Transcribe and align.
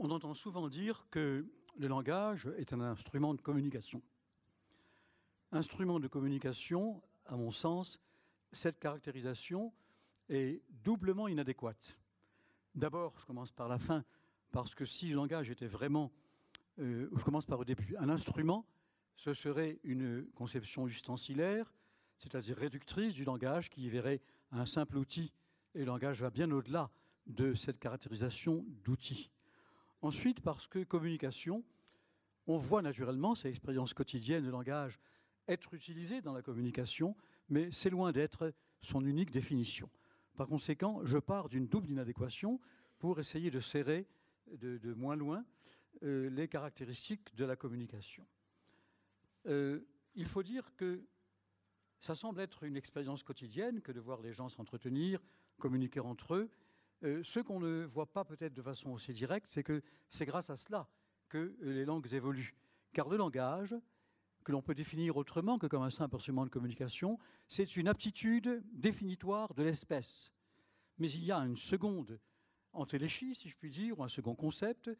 On 0.00 0.10
entend 0.10 0.34
souvent 0.34 0.68
dire 0.68 1.08
que 1.10 1.44
le 1.76 1.88
langage 1.88 2.48
est 2.56 2.72
un 2.72 2.80
instrument 2.80 3.34
de 3.34 3.40
communication. 3.40 4.00
Instrument 5.50 5.98
de 5.98 6.06
communication, 6.06 7.02
à 7.26 7.36
mon 7.36 7.50
sens, 7.50 8.00
cette 8.52 8.78
caractérisation 8.78 9.72
est 10.28 10.62
doublement 10.84 11.26
inadéquate. 11.26 11.98
D'abord, 12.76 13.18
je 13.18 13.26
commence 13.26 13.50
par 13.50 13.66
la 13.66 13.80
fin, 13.80 14.04
parce 14.52 14.72
que 14.72 14.84
si 14.84 15.08
le 15.08 15.16
langage 15.16 15.50
était 15.50 15.66
vraiment, 15.66 16.12
euh, 16.78 17.10
je 17.16 17.24
commence 17.24 17.46
par 17.46 17.58
le 17.58 17.64
début, 17.64 17.96
un 17.98 18.08
instrument, 18.08 18.66
ce 19.16 19.34
serait 19.34 19.80
une 19.82 20.28
conception 20.36 20.86
ustensilaire, 20.86 21.74
c'est-à-dire 22.18 22.56
réductrice 22.56 23.14
du 23.14 23.24
langage, 23.24 23.68
qui 23.68 23.88
verrait 23.88 24.20
un 24.52 24.64
simple 24.64 24.96
outil, 24.96 25.32
et 25.74 25.80
le 25.80 25.86
langage 25.86 26.22
va 26.22 26.30
bien 26.30 26.50
au-delà 26.52 26.88
de 27.26 27.52
cette 27.54 27.80
caractérisation 27.80 28.64
d'outil. 28.84 29.32
Ensuite, 30.00 30.40
parce 30.40 30.66
que 30.66 30.84
communication, 30.84 31.64
on 32.46 32.58
voit 32.58 32.82
naturellement 32.82 33.34
ces 33.34 33.48
expériences 33.48 33.94
quotidiennes 33.94 34.44
de 34.44 34.50
langage 34.50 34.98
être 35.48 35.74
utilisées 35.74 36.20
dans 36.20 36.32
la 36.32 36.42
communication, 36.42 37.16
mais 37.48 37.70
c'est 37.70 37.90
loin 37.90 38.12
d'être 38.12 38.52
son 38.82 39.04
unique 39.04 39.30
définition. 39.30 39.90
Par 40.36 40.46
conséquent, 40.46 41.00
je 41.04 41.18
pars 41.18 41.48
d'une 41.48 41.66
double 41.66 41.90
inadéquation 41.90 42.60
pour 42.98 43.18
essayer 43.18 43.50
de 43.50 43.60
serrer 43.60 44.06
de, 44.52 44.94
moins 44.94 45.16
loin 45.16 45.44
euh, 46.02 46.30
les 46.30 46.48
caractéristiques 46.48 47.34
de 47.34 47.44
la 47.44 47.56
communication. 47.56 48.26
Euh, 49.46 49.80
il 50.14 50.26
faut 50.26 50.42
dire 50.42 50.74
que 50.76 51.02
ça 52.00 52.14
semble 52.14 52.40
être 52.40 52.64
une 52.64 52.76
expérience 52.76 53.22
quotidienne 53.22 53.80
que 53.80 53.92
de 53.92 54.00
voir 54.00 54.20
les 54.20 54.32
gens 54.32 54.48
s'entretenir, 54.48 55.20
communiquer 55.58 56.00
entre 56.00 56.34
eux. 56.34 56.50
Euh, 57.04 57.22
ce 57.22 57.40
qu'on 57.40 57.60
ne 57.60 57.84
voit 57.84 58.12
pas 58.12 58.24
peut-être 58.24 58.54
de 58.54 58.62
façon 58.62 58.90
aussi 58.90 59.12
directe, 59.12 59.46
c'est 59.46 59.62
que 59.62 59.82
c'est 60.08 60.26
grâce 60.26 60.50
à 60.50 60.56
cela 60.56 60.88
que 61.28 61.56
les 61.60 61.84
langues 61.84 62.12
évoluent. 62.12 62.54
Car 62.92 63.08
le 63.08 63.16
langage, 63.16 63.76
que 64.44 64.52
l'on 64.52 64.62
peut 64.62 64.74
définir 64.74 65.16
autrement 65.16 65.58
que 65.58 65.66
comme 65.66 65.82
un 65.82 65.90
simple 65.90 66.16
instrument 66.16 66.44
de 66.44 66.50
communication, 66.50 67.18
c'est 67.46 67.76
une 67.76 67.86
aptitude 67.86 68.62
définitoire 68.72 69.54
de 69.54 69.62
l'espèce. 69.62 70.32
Mais 70.98 71.10
il 71.10 71.24
y 71.24 71.30
a 71.30 71.38
une 71.38 71.56
seconde 71.56 72.18
entéléchie, 72.72 73.34
si 73.34 73.48
je 73.48 73.56
puis 73.56 73.70
dire, 73.70 73.98
ou 73.98 74.02
un 74.02 74.08
second 74.08 74.34
concept, 74.34 74.90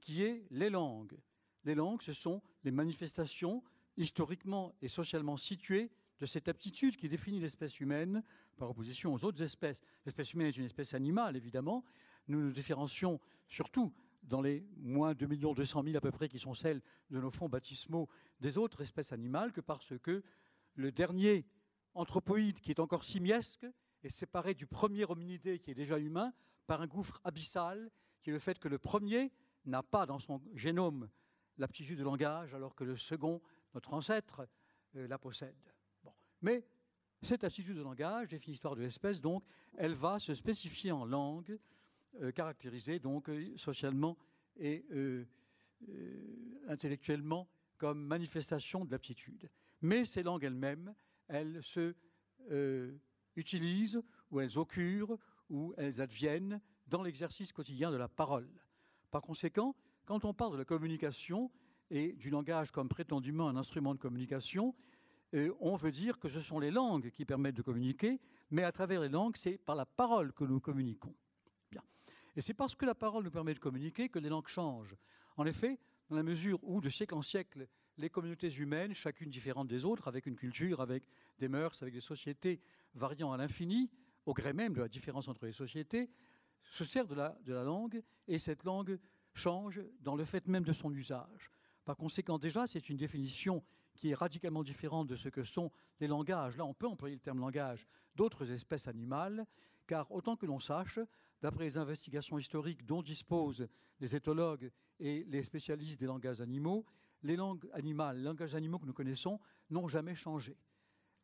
qui 0.00 0.22
est 0.22 0.46
les 0.50 0.70
langues. 0.70 1.16
Les 1.64 1.74
langues, 1.74 2.02
ce 2.02 2.12
sont 2.12 2.42
les 2.64 2.70
manifestations 2.70 3.62
historiquement 3.96 4.74
et 4.82 4.88
socialement 4.88 5.36
situées 5.36 5.90
de 6.18 6.26
cette 6.26 6.48
aptitude 6.48 6.96
qui 6.96 7.08
définit 7.08 7.40
l'espèce 7.40 7.80
humaine 7.80 8.22
par 8.56 8.70
opposition 8.70 9.12
aux 9.12 9.24
autres 9.24 9.42
espèces. 9.42 9.82
L'espèce 10.04 10.32
humaine 10.32 10.48
est 10.48 10.56
une 10.56 10.64
espèce 10.64 10.94
animale, 10.94 11.36
évidemment. 11.36 11.84
Nous 12.28 12.40
nous 12.40 12.52
différencions 12.52 13.20
surtout 13.48 13.92
dans 14.22 14.40
les 14.40 14.66
moins 14.78 15.14
de 15.14 15.26
2 15.26 15.36
200 15.54 15.84
000 15.84 15.96
à 15.96 16.00
peu 16.00 16.10
près 16.10 16.28
qui 16.28 16.38
sont 16.38 16.54
celles 16.54 16.82
de 17.10 17.20
nos 17.20 17.30
fonds 17.30 17.48
baptismaux 17.48 18.08
des 18.40 18.58
autres 18.58 18.80
espèces 18.82 19.12
animales 19.12 19.52
que 19.52 19.60
parce 19.60 19.96
que 19.98 20.22
le 20.74 20.90
dernier 20.90 21.46
anthropoïde 21.94 22.60
qui 22.60 22.70
est 22.70 22.80
encore 22.80 23.04
simiesque 23.04 23.66
est 24.02 24.08
séparé 24.08 24.54
du 24.54 24.66
premier 24.66 25.04
hominidé 25.04 25.58
qui 25.58 25.70
est 25.70 25.74
déjà 25.74 25.98
humain 25.98 26.32
par 26.66 26.80
un 26.80 26.86
gouffre 26.86 27.20
abyssal 27.24 27.90
qui 28.20 28.30
est 28.30 28.32
le 28.32 28.38
fait 28.38 28.58
que 28.58 28.68
le 28.68 28.78
premier 28.78 29.32
n'a 29.64 29.82
pas 29.82 30.06
dans 30.06 30.18
son 30.18 30.42
génome 30.54 31.08
l'aptitude 31.58 31.98
de 31.98 32.04
langage 32.04 32.54
alors 32.54 32.74
que 32.74 32.84
le 32.84 32.96
second, 32.96 33.40
notre 33.74 33.94
ancêtre, 33.94 34.48
euh, 34.96 35.06
la 35.08 35.18
possède. 35.18 35.75
Mais 36.46 36.64
cette 37.22 37.42
aptitude 37.42 37.76
de 37.76 37.82
langage, 37.82 38.28
définitoire 38.28 38.76
de 38.76 38.80
l'espèce, 38.80 39.20
donc, 39.20 39.42
elle 39.76 39.94
va 39.94 40.20
se 40.20 40.32
spécifier 40.32 40.92
en 40.92 41.04
langue, 41.04 41.58
euh, 42.22 42.30
caractérisée 42.30 43.00
donc 43.00 43.28
euh, 43.28 43.56
socialement 43.56 44.16
et 44.56 44.86
euh, 44.92 45.24
intellectuellement 46.68 47.48
comme 47.78 48.00
manifestation 48.00 48.84
d'aptitude. 48.84 49.50
Mais 49.82 50.04
ces 50.04 50.22
langues 50.22 50.44
elles-mêmes, 50.44 50.94
elles 51.26 51.60
se 51.64 51.96
utilisent 53.34 54.00
ou 54.30 54.38
elles 54.38 54.56
occurrent 54.56 55.18
ou 55.50 55.74
elles 55.76 56.00
adviennent 56.00 56.60
dans 56.86 57.02
l'exercice 57.02 57.52
quotidien 57.52 57.90
de 57.90 57.96
la 57.96 58.06
parole. 58.06 58.48
Par 59.10 59.20
conséquent, 59.20 59.74
quand 60.04 60.24
on 60.24 60.32
parle 60.32 60.52
de 60.52 60.58
la 60.58 60.64
communication 60.64 61.50
et 61.90 62.12
du 62.12 62.30
langage 62.30 62.70
comme 62.70 62.88
prétendument 62.88 63.48
un 63.48 63.56
instrument 63.56 63.94
de 63.94 63.98
communication, 63.98 64.76
on 65.32 65.76
veut 65.76 65.90
dire 65.90 66.18
que 66.18 66.28
ce 66.28 66.40
sont 66.40 66.58
les 66.58 66.70
langues 66.70 67.10
qui 67.10 67.24
permettent 67.24 67.56
de 67.56 67.62
communiquer, 67.62 68.20
mais 68.50 68.62
à 68.62 68.72
travers 68.72 69.00
les 69.00 69.08
langues, 69.08 69.36
c'est 69.36 69.58
par 69.58 69.76
la 69.76 69.86
parole 69.86 70.32
que 70.32 70.44
nous 70.44 70.60
communiquons. 70.60 71.14
Et 72.36 72.42
c'est 72.42 72.54
parce 72.54 72.74
que 72.74 72.84
la 72.84 72.94
parole 72.94 73.24
nous 73.24 73.30
permet 73.30 73.54
de 73.54 73.58
communiquer 73.58 74.10
que 74.10 74.18
les 74.18 74.28
langues 74.28 74.48
changent. 74.48 74.94
En 75.38 75.46
effet, 75.46 75.80
dans 76.10 76.16
la 76.16 76.22
mesure 76.22 76.62
où, 76.62 76.80
de 76.80 76.90
siècle 76.90 77.14
en 77.14 77.22
siècle, 77.22 77.66
les 77.96 78.10
communautés 78.10 78.52
humaines, 78.52 78.92
chacune 78.94 79.30
différente 79.30 79.68
des 79.68 79.86
autres, 79.86 80.06
avec 80.06 80.26
une 80.26 80.36
culture, 80.36 80.82
avec 80.82 81.04
des 81.38 81.48
mœurs, 81.48 81.82
avec 81.82 81.94
des 81.94 82.00
sociétés 82.00 82.60
variant 82.94 83.32
à 83.32 83.38
l'infini, 83.38 83.90
au 84.26 84.34
gré 84.34 84.52
même 84.52 84.74
de 84.74 84.80
la 84.80 84.88
différence 84.88 85.28
entre 85.28 85.46
les 85.46 85.52
sociétés, 85.52 86.10
se 86.62 86.84
servent 86.84 87.08
de 87.08 87.14
la, 87.14 87.38
de 87.42 87.54
la 87.54 87.62
langue, 87.62 88.02
et 88.28 88.38
cette 88.38 88.64
langue 88.64 88.98
change 89.32 89.80
dans 90.00 90.14
le 90.14 90.24
fait 90.24 90.46
même 90.46 90.64
de 90.64 90.72
son 90.72 90.92
usage. 90.92 91.50
Par 91.84 91.96
conséquent, 91.96 92.38
déjà, 92.38 92.66
c'est 92.66 92.90
une 92.90 92.96
définition 92.96 93.64
qui 93.96 94.10
est 94.10 94.14
radicalement 94.14 94.62
différente 94.62 95.08
de 95.08 95.16
ce 95.16 95.28
que 95.28 95.42
sont 95.42 95.70
les 96.00 96.06
langages. 96.06 96.56
Là, 96.56 96.64
on 96.64 96.74
peut 96.74 96.86
employer 96.86 97.14
le 97.14 97.20
terme 97.20 97.40
langage 97.40 97.86
d'autres 98.14 98.52
espèces 98.52 98.86
animales, 98.86 99.46
car 99.86 100.10
autant 100.12 100.36
que 100.36 100.46
l'on 100.46 100.60
sache, 100.60 101.00
d'après 101.42 101.64
les 101.64 101.78
investigations 101.78 102.38
historiques 102.38 102.84
dont 102.84 103.02
disposent 103.02 103.66
les 104.00 104.16
éthologues 104.16 104.70
et 104.98 105.24
les 105.24 105.42
spécialistes 105.42 106.00
des 106.00 106.06
langages 106.06 106.40
animaux, 106.40 106.86
les 107.22 107.36
langues 107.36 107.68
animales, 107.72 108.18
les 108.18 108.24
langages 108.24 108.54
animaux 108.54 108.78
que 108.78 108.86
nous 108.86 108.92
connaissons 108.92 109.40
n'ont 109.70 109.88
jamais 109.88 110.14
changé. 110.14 110.56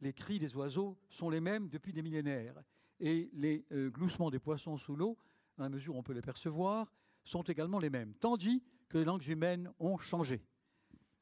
Les 0.00 0.12
cris 0.12 0.38
des 0.38 0.54
oiseaux 0.56 0.98
sont 1.08 1.30
les 1.30 1.40
mêmes 1.40 1.68
depuis 1.68 1.92
des 1.92 2.02
millénaires, 2.02 2.62
et 3.00 3.30
les 3.32 3.66
euh, 3.72 3.90
gloussements 3.90 4.30
des 4.30 4.38
poissons 4.38 4.76
sous 4.76 4.96
l'eau, 4.96 5.16
à 5.58 5.62
la 5.62 5.68
mesure 5.68 5.94
où 5.94 5.98
on 5.98 6.02
peut 6.02 6.12
les 6.12 6.22
percevoir, 6.22 6.92
sont 7.24 7.42
également 7.42 7.78
les 7.78 7.90
mêmes, 7.90 8.14
tandis 8.14 8.62
que 8.88 8.98
les 8.98 9.04
langues 9.04 9.26
humaines 9.26 9.72
ont 9.78 9.98
changé. 9.98 10.44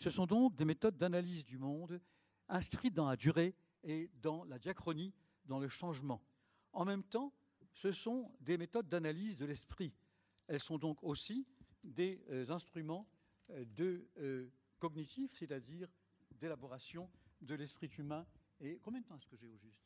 Ce 0.01 0.09
sont 0.09 0.25
donc 0.25 0.57
des 0.57 0.65
méthodes 0.65 0.97
d'analyse 0.97 1.45
du 1.45 1.59
monde 1.59 2.01
inscrites 2.49 2.95
dans 2.95 3.09
la 3.09 3.17
durée 3.17 3.55
et 3.85 4.11
dans 4.23 4.45
la 4.45 4.59
diachronie, 4.59 5.13
dans 5.45 5.59
le 5.59 5.69
changement. 5.69 6.23
En 6.73 6.87
même 6.87 7.05
temps, 7.05 7.35
ce 7.75 7.93
sont 7.93 8.33
des 8.41 8.57
méthodes 8.57 8.89
d'analyse 8.89 9.37
de 9.37 9.45
l'esprit. 9.45 9.93
Elles 10.49 10.59
sont 10.59 10.79
donc 10.79 11.03
aussi 11.03 11.47
des 11.85 12.25
euh, 12.31 12.51
instruments 12.51 13.07
euh, 13.51 13.65
de 13.77 14.09
euh, 14.19 14.49
cognitif, 14.79 15.37
c'est-à-dire 15.37 15.89
d'élaboration 16.33 17.11
de 17.43 17.55
l'esprit 17.55 17.91
humain. 17.99 18.27
Et 18.59 18.79
combien 18.83 19.03
de 19.03 19.07
temps 19.07 19.17
est-ce 19.17 19.27
que 19.27 19.37
j'ai 19.37 19.47
au 19.47 19.57
juste? 19.59 19.85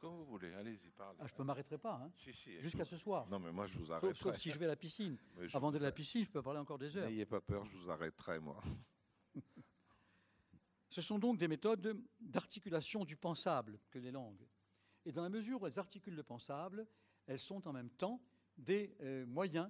Quand 0.00 0.10
vous 0.10 0.24
voulez, 0.24 0.52
allez-y, 0.54 0.90
parlez. 0.90 1.18
Ah, 1.20 1.26
je 1.26 1.40
ne 1.40 1.46
m'arrêterai 1.46 1.78
pas, 1.78 1.94
hein 2.02 2.10
si, 2.16 2.32
si, 2.32 2.60
jusqu'à 2.60 2.84
ce 2.84 2.96
soir. 2.96 3.26
Non, 3.28 3.38
mais 3.38 3.52
moi, 3.52 3.66
je 3.66 3.78
vous 3.78 3.92
arrêterai. 3.92 4.12
Sauf, 4.12 4.34
sauf 4.34 4.36
si 4.36 4.50
je 4.50 4.58
vais 4.58 4.66
à 4.66 4.68
la 4.68 4.76
piscine. 4.76 5.16
Avant 5.54 5.70
d'aller 5.70 5.84
à 5.84 5.88
la 5.88 5.92
piscine, 5.92 6.24
je 6.24 6.30
peux 6.30 6.42
parler 6.42 6.58
encore 6.58 6.78
des 6.78 6.96
heures. 6.96 7.08
N'ayez 7.08 7.26
pas 7.26 7.40
peur, 7.40 7.64
je 7.64 7.76
vous 7.76 7.90
arrêterai, 7.90 8.40
moi. 8.40 8.60
Ce 10.96 11.02
sont 11.02 11.18
donc 11.18 11.36
des 11.36 11.46
méthodes 11.46 12.02
d'articulation 12.20 13.04
du 13.04 13.18
pensable 13.18 13.78
que 13.90 13.98
les 13.98 14.10
langues. 14.10 14.48
Et 15.04 15.12
dans 15.12 15.22
la 15.22 15.28
mesure 15.28 15.60
où 15.60 15.66
elles 15.66 15.78
articulent 15.78 16.16
le 16.16 16.22
pensable, 16.22 16.86
elles 17.26 17.38
sont 17.38 17.68
en 17.68 17.72
même 17.74 17.90
temps 17.90 18.18
des 18.56 18.96
euh, 19.02 19.26
moyens, 19.26 19.68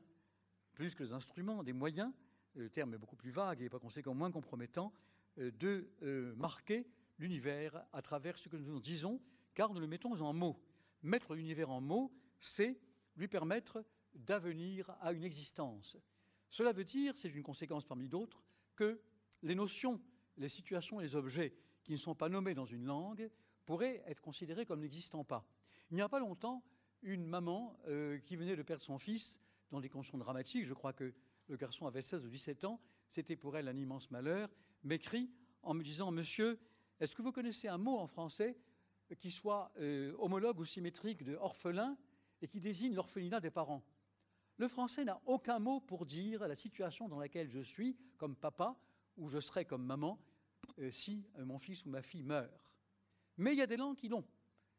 plus 0.72 0.94
que 0.94 1.03
des 1.03 1.12
instruments, 1.12 1.65
des 1.65 1.72
moyens, 1.72 2.12
euh, 2.56 2.60
le 2.60 2.70
terme 2.70 2.94
est 2.94 2.98
beaucoup 2.98 3.16
plus 3.16 3.32
vague 3.32 3.60
et 3.60 3.69
par 3.69 3.81
conséquent 3.81 4.15
moins 4.15 4.31
compromettant, 4.31 4.92
euh, 5.38 5.50
de 5.50 6.32
marquer 6.36 6.86
l'univers 7.19 7.84
à 7.92 8.03
travers 8.03 8.38
ce 8.38 8.48
que 8.48 8.56
nous 8.56 8.78
disons, 8.78 9.20
car 9.53 9.74
nous 9.74 9.80
le 9.80 9.89
mettons 9.89 10.12
en 10.21 10.33
mots. 10.33 10.62
Mettre 11.03 11.34
l'univers 11.34 11.71
en 11.71 11.80
mots, 11.80 12.15
c'est 12.39 12.78
lui 13.16 13.27
permettre 13.27 13.84
d'avenir 14.15 14.91
à 15.00 15.12
une 15.12 15.24
existence. 15.24 15.97
Cela 16.50 16.72
veut 16.72 16.84
dire, 16.84 17.16
c'est 17.16 17.30
une 17.30 17.42
conséquence 17.42 17.84
parmi 17.84 18.09
d'autres, 18.09 18.45
que 18.77 19.00
les 19.42 19.56
notions, 19.56 20.00
les 20.36 20.48
situations, 20.48 20.98
les 20.98 21.16
objets 21.16 21.54
qui 21.83 21.92
ne 21.92 21.97
sont 21.97 22.15
pas 22.15 22.28
nommés 22.28 22.54
dans 22.54 22.66
une 22.66 22.84
langue 22.84 23.30
pourraient 23.65 24.03
être 24.06 24.21
considérés 24.21 24.66
comme 24.66 24.80
n'existant 24.80 25.24
pas. 25.24 25.47
Il 25.91 25.94
n'y 25.94 26.03
a 26.03 26.09
pas 26.09 26.21
longtemps, 26.21 26.62
une 27.03 27.27
maman 27.27 27.78
euh, 27.86 28.18
qui 28.18 28.36
venait 28.36 28.56
de 28.56 28.62
perdre 28.62 28.83
son 28.83 28.98
fils 28.98 29.41
dans 29.71 29.80
des 29.80 29.88
conditions 29.88 30.18
dramatiques, 30.18 30.65
je 30.65 30.74
crois 30.74 30.92
que 30.92 31.12
le 31.48 31.56
garçon 31.56 31.86
avait 31.86 32.03
16 32.03 32.24
ou 32.24 32.28
17 32.28 32.65
ans, 32.65 32.80
c'était 33.09 33.36
pour 33.36 33.56
elle 33.56 33.68
un 33.68 33.77
immense 33.77 34.10
malheur, 34.10 34.48
m'écrit 34.83 35.30
en 35.62 35.74
me 35.74 35.83
disant 35.83 36.10
Monsieur, 36.10 36.59
est-ce 37.00 37.15
que 37.15 37.22
vous 37.22 37.33
connaissez 37.33 37.68
un 37.68 37.78
mot 37.78 37.98
en 37.98 38.06
français 38.06 38.56
qui 39.18 39.30
soit 39.30 39.72
euh, 39.78 40.15
homologue 40.18 40.59
ou 40.59 40.65
symétrique 40.65 41.22
de 41.22 41.36
orphelin 41.36 41.97
et 42.42 42.48
qui 42.48 42.60
désigne 42.60 42.94
l'orphelinat 42.94 43.41
des 43.41 43.50
parents? 43.50 43.84
Le 44.59 44.68
français 44.68 45.04
n'a 45.04 45.21
aucun 45.27 45.59
mot 45.59 45.80
pour 45.80 46.06
dire 46.06 46.47
la 46.47 46.56
situation 46.56 47.09
dans 47.09 47.18
laquelle 47.18 47.50
je 47.50 47.60
suis 47.60 47.97
comme 48.16 48.34
papa 48.34 48.77
où 49.16 49.28
je 49.28 49.39
serai 49.39 49.65
comme 49.65 49.84
maman 49.84 50.18
euh, 50.78 50.91
si 50.91 51.27
euh, 51.39 51.45
mon 51.45 51.59
fils 51.59 51.84
ou 51.86 51.91
ma 51.91 52.03
fille 52.03 52.22
meurt. 52.22 52.51
Mais 53.39 53.53
il 53.53 53.59
y 53.59 53.63
a 53.63 53.66
des 53.66 53.77
langues 53.77 53.97
qui 53.97 54.09
l'ont. 54.09 54.27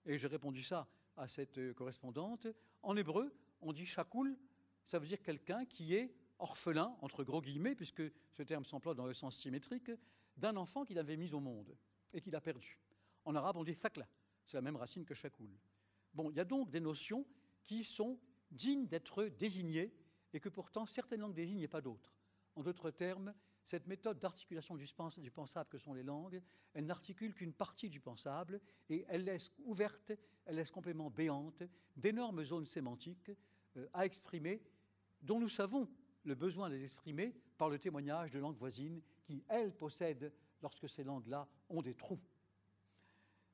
Et 0.06 0.18
j'ai 0.18 0.28
répondu 0.28 0.64
ça 0.64 0.88
à 1.16 1.28
cette 1.28 1.58
euh, 1.58 1.74
correspondante. 1.74 2.48
En 2.84 2.96
hébreu, 2.96 3.34
on 3.62 3.74
dit 3.74 3.86
chakoul, 3.86 4.38
ça 4.84 5.00
veut 5.00 5.08
dire 5.08 5.22
quelqu'un 5.22 5.66
qui 5.66 5.96
est 5.96 6.16
orphelin, 6.40 6.96
entre 7.02 7.24
gros 7.24 7.42
guillemets, 7.42 7.76
puisque 7.76 8.04
ce 8.32 8.44
terme 8.44 8.64
s'emploie 8.64 8.94
dans 8.94 9.06
le 9.06 9.14
sens 9.14 9.38
symétrique, 9.38 9.92
d'un 10.38 10.56
enfant 10.56 10.86
qu'il 10.86 11.00
avait 11.00 11.18
mis 11.18 11.34
au 11.34 11.40
monde 11.40 11.76
et 12.14 12.22
qu'il 12.22 12.36
a 12.36 12.42
perdu. 12.42 12.80
En 13.26 13.36
arabe, 13.36 13.58
on 13.58 13.64
dit 13.64 13.76
thakla, 13.76 14.08
c'est 14.46 14.58
la 14.58 14.62
même 14.62 14.76
racine 14.76 15.04
que 15.04 15.16
shakoul. 15.16 15.50
Bon, 16.14 16.30
il 16.30 16.38
y 16.38 16.40
a 16.40 16.46
donc 16.46 16.70
des 16.70 16.80
notions 16.80 17.26
qui 17.64 17.84
sont 17.84 18.20
dignes 18.52 18.88
d'être 18.88 19.26
désignées 19.26 19.94
et 20.34 20.40
que 20.40 20.50
pourtant 20.50 20.86
certaines 20.86 21.22
langues 21.22 21.34
désignent 21.34 21.62
et 21.62 21.68
pas 21.68 21.82
d'autres. 21.82 22.16
En 22.56 22.64
d'autres 22.64 22.92
termes, 22.92 23.34
cette 23.68 23.86
méthode 23.86 24.18
d'articulation 24.18 24.78
du 24.78 25.30
pensable 25.30 25.70
que 25.70 25.78
sont 25.78 25.94
les 25.94 26.02
langues, 26.02 26.42
elle 26.74 26.86
n'articule 26.86 27.34
qu'une 27.34 27.52
partie 27.52 27.90
du 27.90 28.00
pensable 28.00 28.62
et 28.90 29.04
elle 29.10 29.26
laisse 29.26 29.52
ouverte, 29.66 30.14
elle 30.46 30.56
laisse 30.56 30.72
complètement 30.72 31.10
béante 31.10 31.64
d'énormes 31.98 32.46
zones 32.46 32.66
sémantiques 32.66 33.30
euh, 33.76 33.86
à 33.94 34.06
exprimer 34.06 34.64
dont 35.22 35.42
nous 35.42 35.50
savons 35.50 35.90
le 36.24 36.34
besoin 36.34 36.70
de 36.70 36.76
les 36.76 36.84
exprimer 36.84 37.36
par 37.58 37.70
le 37.70 37.78
témoignage 37.78 38.32
de 38.32 38.40
langues 38.40 38.58
voisines 38.58 39.02
qui, 39.26 39.44
elles, 39.50 39.76
possèdent, 39.76 40.32
lorsque 40.62 40.88
ces 40.88 41.04
langues-là 41.04 41.46
ont 41.68 41.82
des 41.82 41.94
trous. 41.94 42.20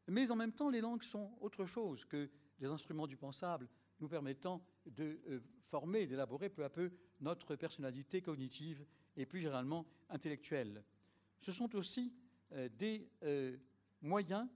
Mais 0.07 0.29
en 0.29 0.35
même 0.35 0.53
temps, 0.53 0.69
les 0.69 0.81
langues 0.81 1.01
sont 1.01 1.35
autre 1.41 1.65
chose 1.65 2.05
que 2.05 2.29
des 2.59 2.67
instruments 2.67 3.07
du 3.07 3.17
pensable 3.17 3.67
nous 3.99 4.07
permettant 4.07 4.63
de 4.85 5.19
euh, 5.27 5.39
former 5.69 6.01
et 6.01 6.07
d'élaborer 6.07 6.49
peu 6.49 6.63
à 6.63 6.69
peu 6.69 6.91
notre 7.19 7.55
personnalité 7.55 8.21
cognitive 8.21 8.85
et 9.15 9.25
plus 9.25 9.39
généralement 9.39 9.85
intellectuelle. 10.09 10.83
Ce 11.39 11.51
sont 11.51 11.75
aussi 11.75 12.13
euh, 12.53 12.69
des 12.69 13.09
euh, 13.23 13.57
moyens 14.01 14.47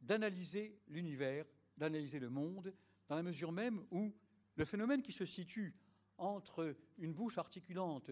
d'analyser 0.00 0.78
l'univers, 0.88 1.46
d'analyser 1.76 2.18
le 2.18 2.30
monde, 2.30 2.74
dans 3.08 3.16
la 3.16 3.22
mesure 3.22 3.52
même 3.52 3.84
où 3.90 4.12
le 4.56 4.64
phénomène 4.64 5.02
qui 5.02 5.12
se 5.12 5.24
situe 5.24 5.74
entre 6.18 6.74
une 6.98 7.12
bouche 7.12 7.38
articulante 7.38 8.10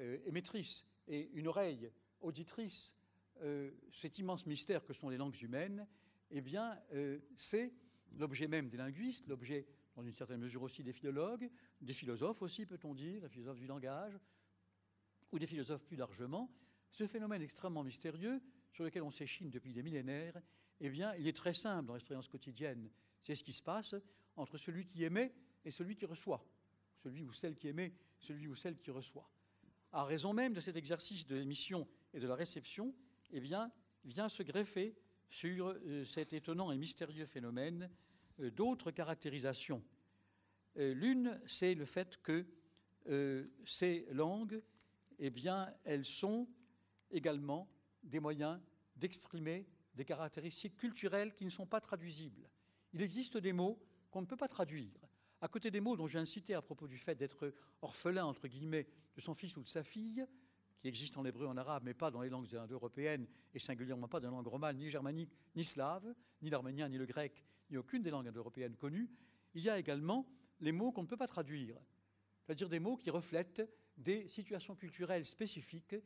euh, 0.00 0.18
émettrice 0.24 0.84
et 1.06 1.30
une 1.32 1.48
oreille 1.48 1.90
auditrice, 2.20 2.94
cet 3.90 4.20
immense 4.20 4.46
mystère 4.46 4.84
que 4.84 4.92
sont 4.92 5.08
les 5.08 5.16
langues 5.16 5.42
humaines, 5.42 5.84
eh 6.30 6.40
bien, 6.40 6.80
c'est 7.34 7.74
l'objet 8.12 8.46
même 8.46 8.68
des 8.68 8.76
linguistes, 8.76 9.26
l'objet, 9.26 9.66
dans 9.96 10.04
une 10.04 10.12
certaine 10.12 10.38
mesure 10.38 10.62
aussi, 10.62 10.84
des 10.84 10.92
philologues, 10.92 11.50
des 11.80 11.92
philosophes 11.92 12.42
aussi, 12.42 12.66
peut-on 12.66 12.94
dire, 12.94 13.22
des 13.22 13.28
philosophes 13.28 13.58
du 13.58 13.66
langage, 13.66 14.16
ou 15.32 15.38
des 15.38 15.46
philosophes 15.46 15.84
plus 15.84 15.96
largement, 15.96 16.50
ce 16.90 17.06
phénomène 17.06 17.42
extrêmement 17.42 17.82
mystérieux 17.82 18.40
sur 18.70 18.84
lequel 18.84 19.02
on 19.02 19.10
s'échine 19.10 19.50
depuis 19.50 19.72
des 19.72 19.82
millénaires, 19.82 20.40
eh 20.80 20.90
bien, 20.90 21.14
il 21.14 21.26
est 21.26 21.36
très 21.36 21.54
simple 21.54 21.86
dans 21.86 21.94
l'expérience 21.94 22.28
quotidienne. 22.28 22.90
C'est 23.20 23.34
ce 23.34 23.42
qui 23.42 23.52
se 23.52 23.62
passe 23.62 23.94
entre 24.36 24.58
celui 24.58 24.84
qui 24.84 25.04
émet 25.04 25.34
et 25.64 25.70
celui 25.70 25.94
qui 25.96 26.06
reçoit. 26.06 26.44
Celui 27.02 27.24
ou 27.24 27.32
celle 27.32 27.56
qui 27.56 27.68
émet, 27.68 27.94
celui 28.18 28.46
ou 28.46 28.54
celle 28.54 28.76
qui 28.76 28.90
reçoit. 28.90 29.30
À 29.92 30.04
raison 30.04 30.32
même 30.32 30.52
de 30.52 30.60
cet 30.60 30.76
exercice 30.76 31.26
de 31.26 31.36
l'émission 31.36 31.86
et 32.14 32.20
de 32.20 32.26
la 32.26 32.34
réception, 32.34 32.94
eh 33.30 33.40
bien, 33.40 33.70
vient 34.04 34.28
se 34.28 34.42
greffer 34.42 34.94
sur 35.28 35.68
euh, 35.68 36.04
cet 36.04 36.32
étonnant 36.32 36.72
et 36.72 36.76
mystérieux 36.76 37.26
phénomène 37.26 37.90
euh, 38.40 38.50
d'autres 38.50 38.90
caractérisations. 38.90 39.82
Euh, 40.76 40.94
l'une, 40.94 41.40
c'est 41.46 41.74
le 41.74 41.84
fait 41.84 42.20
que 42.22 42.46
ces 43.64 44.06
langues 44.12 44.62
eh 45.24 45.30
bien, 45.30 45.72
elles 45.84 46.04
sont 46.04 46.48
également 47.08 47.68
des 48.02 48.18
moyens 48.18 48.60
d'exprimer 48.96 49.68
des 49.94 50.04
caractéristiques 50.04 50.76
culturelles 50.76 51.32
qui 51.32 51.44
ne 51.44 51.50
sont 51.50 51.64
pas 51.64 51.80
traduisibles. 51.80 52.50
Il 52.92 53.02
existe 53.02 53.36
des 53.36 53.52
mots 53.52 53.78
qu'on 54.10 54.22
ne 54.22 54.26
peut 54.26 54.36
pas 54.36 54.48
traduire. 54.48 54.98
À 55.40 55.46
côté 55.46 55.70
des 55.70 55.80
mots 55.80 55.96
dont 55.96 56.06
de 56.06 56.24
citer 56.24 56.54
à 56.54 56.62
propos 56.62 56.88
du 56.88 56.98
fait 56.98 57.14
d'être 57.14 57.54
orphelin, 57.82 58.24
entre 58.24 58.48
guillemets, 58.48 58.88
de 59.14 59.20
son 59.20 59.32
fils 59.32 59.56
ou 59.56 59.62
de 59.62 59.68
sa 59.68 59.84
fille, 59.84 60.26
qui 60.76 60.88
existent 60.88 61.20
en 61.20 61.24
hébreu, 61.24 61.46
en 61.46 61.56
arabe, 61.56 61.84
mais 61.84 61.94
pas 61.94 62.10
dans 62.10 62.22
les 62.22 62.28
langues 62.28 62.56
indo-européennes, 62.56 63.28
et 63.54 63.60
singulièrement 63.60 64.08
pas 64.08 64.18
dans 64.18 64.28
les 64.28 64.34
langues 64.34 64.48
romanes, 64.48 64.78
ni 64.78 64.90
germaniques, 64.90 65.36
ni 65.54 65.62
slaves, 65.62 66.12
ni 66.40 66.50
l'arménien, 66.50 66.88
ni 66.88 66.98
le 66.98 67.06
grec, 67.06 67.44
ni 67.70 67.76
aucune 67.76 68.02
des 68.02 68.10
langues 68.10 68.26
indo-européennes 68.26 68.74
connues, 68.74 69.08
il 69.54 69.62
y 69.62 69.70
a 69.70 69.78
également 69.78 70.26
les 70.58 70.72
mots 70.72 70.90
qu'on 70.90 71.02
ne 71.02 71.08
peut 71.08 71.16
pas 71.16 71.28
traduire, 71.28 71.76
c'est-à-dire 72.42 72.68
des 72.68 72.80
mots 72.80 72.96
qui 72.96 73.10
reflètent 73.10 73.68
des 73.96 74.28
situations 74.28 74.74
culturelles 74.74 75.24
spécifiques 75.24 75.96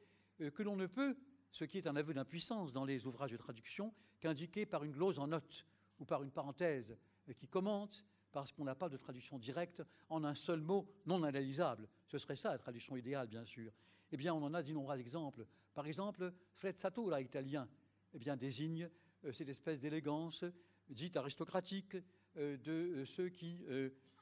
euh, 0.40 0.50
que 0.50 0.62
l'on 0.62 0.76
ne 0.76 0.86
peut, 0.86 1.16
ce 1.50 1.64
qui 1.64 1.78
est 1.78 1.86
un 1.86 1.96
aveu 1.96 2.14
d'impuissance 2.14 2.72
dans 2.72 2.84
les 2.84 3.06
ouvrages 3.06 3.32
de 3.32 3.36
traduction, 3.36 3.94
qu'indiquer 4.20 4.66
par 4.66 4.84
une 4.84 4.92
glose 4.92 5.18
en 5.18 5.28
note 5.28 5.66
ou 5.98 6.04
par 6.04 6.22
une 6.22 6.30
parenthèse 6.30 6.96
euh, 7.28 7.32
qui 7.32 7.48
commente, 7.48 8.04
parce 8.32 8.52
qu'on 8.52 8.64
n'a 8.64 8.74
pas 8.74 8.88
de 8.88 8.96
traduction 8.96 9.38
directe 9.38 9.82
en 10.10 10.24
un 10.24 10.34
seul 10.34 10.60
mot 10.60 10.86
non 11.06 11.22
analysable. 11.22 11.88
Ce 12.06 12.18
serait 12.18 12.36
ça 12.36 12.50
la 12.50 12.58
traduction 12.58 12.96
idéale, 12.96 13.28
bien 13.28 13.44
sûr. 13.46 13.72
Eh 14.12 14.16
bien, 14.16 14.34
on 14.34 14.42
en 14.42 14.52
a 14.52 14.62
d'innombrables 14.62 15.00
exemples. 15.00 15.46
Par 15.72 15.86
exemple, 15.86 16.32
frezzatura 16.52 17.20
italien 17.20 17.68
eh 18.12 18.18
bien, 18.18 18.36
désigne 18.36 18.90
euh, 19.24 19.32
cette 19.32 19.48
espèce 19.48 19.80
d'élégance 19.80 20.44
dite 20.88 21.16
aristocratique 21.16 21.96
de 22.36 23.04
ceux 23.04 23.28
qui 23.28 23.64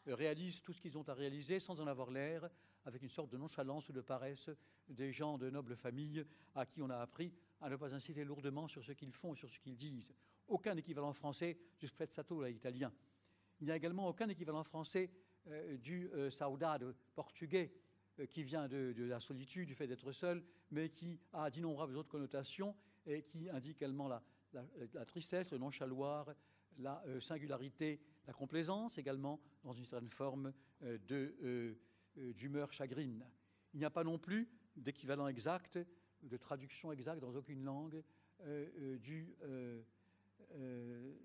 réalisent 0.07 0.63
tout 0.63 0.73
ce 0.73 0.81
qu'ils 0.81 0.97
ont 0.99 1.09
à 1.09 1.15
réaliser 1.15 1.61
sans 1.61 1.81
en 1.81 1.87
avoir 1.87 2.11
l'air, 2.11 2.49
avec 2.85 3.03
une 3.03 3.09
sorte 3.09 3.31
de 3.31 3.39
nonchalance 3.39 3.89
ou 3.89 3.93
de 3.93 4.01
paresse 4.01 4.51
des 4.89 5.13
gens 5.13 5.39
de 5.39 5.51
noble 5.51 5.77
famille 5.77 6.25
à 6.55 6.67
qui 6.67 6.83
on 6.83 6.91
a 6.91 6.99
appris 6.99 7.33
à 7.61 7.71
ne 7.71 7.77
pas 7.77 7.95
inciter 7.95 8.25
lourdement 8.25 8.69
sur 8.69 8.85
ce 8.85 8.93
qu'ils 8.93 9.13
font 9.13 9.35
sur 9.35 9.49
ce 9.49 9.59
qu'ils 9.59 9.77
disent. 9.77 10.13
Aucun 10.49 10.77
équivalent 10.77 11.13
français 11.13 11.59
du 11.79 11.87
sprezzato 11.87 12.45
italien. 12.47 12.93
Il 13.61 13.67
n'y 13.67 13.73
a 13.73 13.77
également 13.77 14.09
aucun 14.09 14.29
équivalent 14.29 14.65
français 14.65 15.11
euh, 15.49 15.77
du 15.79 16.11
euh, 16.13 16.29
saudade 16.29 16.95
portugais 17.15 17.73
euh, 18.19 18.27
qui 18.27 18.43
vient 18.43 18.69
de, 18.69 18.95
la 18.99 19.21
solitude, 19.21 19.69
du 19.69 19.75
fait 19.75 19.87
d'être 19.87 20.13
seul, 20.13 20.45
mais 20.71 20.89
qui 20.89 21.19
a 21.33 21.51
d'innombrables 21.51 21.97
autres 21.97 22.11
connotations 22.11 22.75
et 23.07 23.23
qui 23.23 23.49
indique 23.49 23.79
également 23.79 24.09
la, 24.09 24.23
la 24.93 25.05
tristesse, 25.05 25.51
le 25.53 25.59
nonchaloir, 25.59 26.35
la 26.79 27.03
singularité, 27.21 28.01
la 28.27 28.33
complaisance 28.33 28.99
également, 28.99 29.41
dans 29.63 29.73
une 29.73 29.85
certaine 29.85 30.09
forme 30.09 30.53
de 30.83 31.77
euh, 32.19 32.33
d'humeur 32.35 32.73
chagrine. 32.73 33.25
Il 33.73 33.81
n'y 33.81 33.85
a 33.85 33.91
pas 33.91 34.05
non 34.05 34.19
plus 34.19 34.49
d'équivalent 34.77 35.27
exact, 35.27 35.81
de 36.23 36.37
traduction 36.37 36.93
exacte 36.93 37.21
dans 37.21 37.35
aucune 37.35 37.65
langue 37.65 38.05
euh, 38.43 38.69
euh, 38.79 38.99
du 38.99 39.35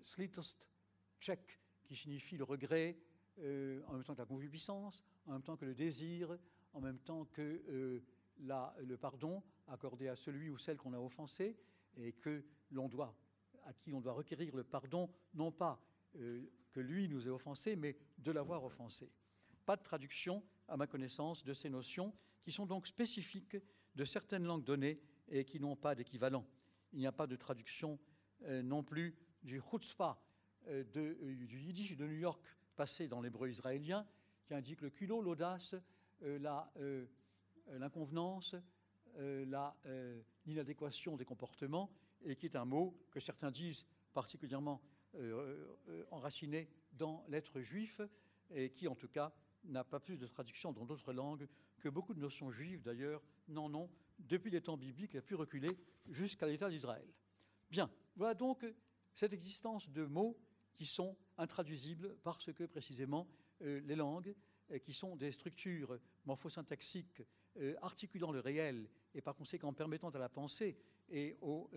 slitost 0.02 0.68
tchèque, 1.20 1.60
qui 1.84 1.94
signifie 1.94 2.36
le 2.36 2.42
regret, 2.42 2.98
en 3.38 3.92
même 3.92 4.02
temps 4.02 4.14
que 4.14 4.20
la 4.20 4.26
concupiscence, 4.26 5.04
en 5.26 5.32
même 5.32 5.42
temps 5.42 5.56
que 5.56 5.64
le 5.64 5.74
désir, 5.74 6.36
en 6.72 6.80
même 6.80 6.98
temps 6.98 7.24
que 7.26 8.02
le 8.38 8.96
pardon 8.96 9.42
accordé 9.68 10.08
à 10.08 10.16
celui 10.16 10.50
ou 10.50 10.58
celle 10.58 10.76
qu'on 10.76 10.92
a 10.92 10.98
offensé 10.98 11.56
et 11.96 12.12
que 12.12 12.44
l'on 12.72 12.88
doit, 12.88 13.16
à 13.64 13.72
qui 13.72 13.92
on 13.92 14.00
doit 14.00 14.12
requérir 14.12 14.54
le 14.56 14.64
pardon, 14.64 15.10
non 15.34 15.52
pas 15.52 15.80
que 16.12 16.80
lui 16.80 17.08
nous 17.08 17.28
ait 17.28 17.30
offensé, 17.30 17.76
mais 17.76 17.96
de 18.18 18.32
l'avoir 18.32 18.64
offensé. 18.64 19.10
Pas 19.64 19.76
de 19.76 19.82
traduction 19.82 20.42
à 20.68 20.76
ma 20.76 20.86
connaissance, 20.86 21.44
de 21.44 21.52
ces 21.52 21.68
notions 21.70 22.12
qui 22.42 22.52
sont 22.52 22.66
donc 22.66 22.86
spécifiques 22.86 23.56
de 23.94 24.04
certaines 24.04 24.44
langues 24.44 24.64
données 24.64 25.00
et 25.28 25.44
qui 25.44 25.60
n'ont 25.60 25.76
pas 25.76 25.94
d'équivalent. 25.94 26.46
Il 26.92 26.98
n'y 26.98 27.06
a 27.06 27.12
pas 27.12 27.26
de 27.26 27.36
traduction 27.36 27.98
euh, 28.44 28.62
non 28.62 28.82
plus 28.82 29.14
du 29.42 29.60
chutzpah, 29.60 30.20
euh, 30.68 30.84
euh, 30.96 31.34
du 31.46 31.60
yiddish 31.60 31.96
de 31.96 32.06
New 32.06 32.18
York 32.18 32.42
passé 32.76 33.08
dans 33.08 33.20
l'hébreu 33.20 33.48
israélien, 33.48 34.06
qui 34.44 34.54
indique 34.54 34.80
le 34.80 34.90
culot, 34.90 35.20
l'audace, 35.20 35.74
l'inconvenance, 37.68 38.54
l'inadéquation 40.46 41.16
des 41.16 41.24
comportements, 41.24 41.92
et 42.24 42.36
qui 42.36 42.46
est 42.46 42.56
un 42.56 42.64
mot 42.64 42.96
que 43.10 43.20
certains 43.20 43.50
disent 43.50 43.86
particulièrement 44.12 44.80
enraciné 46.10 46.68
dans 46.92 47.24
l'être 47.28 47.60
juif, 47.60 48.00
et 48.52 48.70
qui 48.70 48.86
en 48.88 48.94
tout 48.94 49.08
cas 49.08 49.32
n'a 49.64 49.84
pas 49.84 50.00
plus 50.00 50.16
de 50.16 50.26
traduction 50.26 50.72
dans 50.72 50.84
d'autres 50.84 51.12
langues 51.12 51.48
que 51.80 51.88
beaucoup 51.88 52.14
de 52.14 52.20
notions 52.20 52.50
juives, 52.50 52.82
d'ailleurs, 52.82 53.22
n'en 53.48 53.72
ont 53.74 53.90
depuis 54.18 54.50
les 54.50 54.60
temps 54.60 54.76
bibliques 54.76 55.14
les 55.14 55.20
plus 55.20 55.34
reculés 55.34 55.78
jusqu'à 56.08 56.46
l'État 56.46 56.68
d'Israël. 56.68 57.08
Bien, 57.70 57.90
voilà 58.16 58.34
donc 58.34 58.64
cette 59.14 59.32
existence 59.32 59.88
de 59.88 60.04
mots 60.04 60.38
qui 60.74 60.86
sont 60.86 61.16
intraduisibles 61.38 62.16
parce 62.22 62.52
que 62.52 62.64
précisément 62.64 63.28
euh, 63.62 63.80
les 63.84 63.96
langues, 63.96 64.34
euh, 64.70 64.78
qui 64.78 64.92
sont 64.92 65.16
des 65.16 65.32
structures 65.32 65.98
morphosyntaxiques 66.26 67.22
euh, 67.58 67.74
articulant 67.82 68.30
le 68.30 68.40
réel 68.40 68.88
et 69.14 69.20
par 69.20 69.34
conséquent 69.34 69.72
permettant 69.72 70.10
à 70.10 70.18
la 70.18 70.28
pensée 70.28 70.76
et 71.10 71.36
aux 71.40 71.70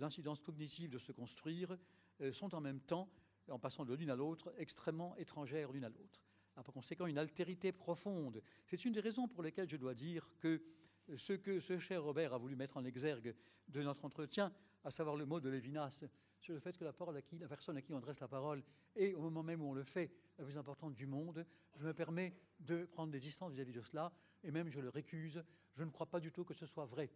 incidences 0.00 0.40
cognitives 0.40 0.90
de 0.90 0.98
se 0.98 1.12
construire, 1.12 1.76
sont 2.32 2.54
en 2.54 2.60
même 2.60 2.80
temps, 2.80 3.08
en 3.48 3.58
passant 3.58 3.84
de 3.84 3.94
l'une 3.94 4.10
à 4.10 4.16
l'autre, 4.16 4.52
extrêmement 4.58 5.16
étrangères 5.16 5.72
l'une 5.72 5.84
à 5.84 5.88
l'autre 5.88 6.24
a 6.56 6.62
par 6.62 6.74
conséquent 6.74 7.06
une 7.06 7.18
altérité 7.18 7.72
profonde. 7.72 8.42
C'est 8.66 8.84
une 8.84 8.92
des 8.92 9.00
raisons 9.00 9.28
pour 9.28 9.42
lesquelles 9.42 9.68
je 9.68 9.76
dois 9.76 9.94
dire 9.94 10.30
que 10.38 10.62
ce 11.16 11.32
que 11.32 11.60
ce 11.60 11.78
cher 11.78 12.02
Robert 12.02 12.32
a 12.32 12.38
voulu 12.38 12.56
mettre 12.56 12.76
en 12.76 12.84
exergue 12.84 13.34
de 13.68 13.82
notre 13.82 14.04
entretien, 14.04 14.52
à 14.84 14.90
savoir 14.90 15.16
le 15.16 15.26
mot 15.26 15.40
de 15.40 15.48
Lévinas 15.48 16.04
sur 16.38 16.54
le 16.54 16.60
fait 16.60 16.76
que 16.76 16.84
la, 16.84 16.92
parole 16.92 17.16
à 17.16 17.20
la 17.40 17.48
personne 17.48 17.76
à 17.76 17.82
qui 17.82 17.92
on 17.92 17.96
adresse 17.96 18.20
la 18.20 18.28
parole 18.28 18.62
est, 18.96 19.14
au 19.14 19.20
moment 19.20 19.42
même 19.42 19.62
où 19.62 19.70
on 19.70 19.72
le 19.72 19.82
fait, 19.82 20.10
la 20.38 20.44
plus 20.44 20.58
importante 20.58 20.94
du 20.94 21.06
monde. 21.06 21.46
Je 21.74 21.86
me 21.86 21.94
permets 21.94 22.32
de 22.60 22.84
prendre 22.84 23.10
des 23.10 23.20
distances 23.20 23.52
vis-à-vis 23.52 23.72
de 23.72 23.82
cela, 23.82 24.12
et 24.42 24.50
même 24.50 24.68
je 24.68 24.80
le 24.80 24.90
récuse. 24.90 25.42
Je 25.72 25.84
ne 25.84 25.90
crois 25.90 26.06
pas 26.06 26.20
du 26.20 26.30
tout 26.30 26.44
que 26.44 26.54
ce 26.54 26.66
soit 26.66 26.84
vrai. 26.84 27.10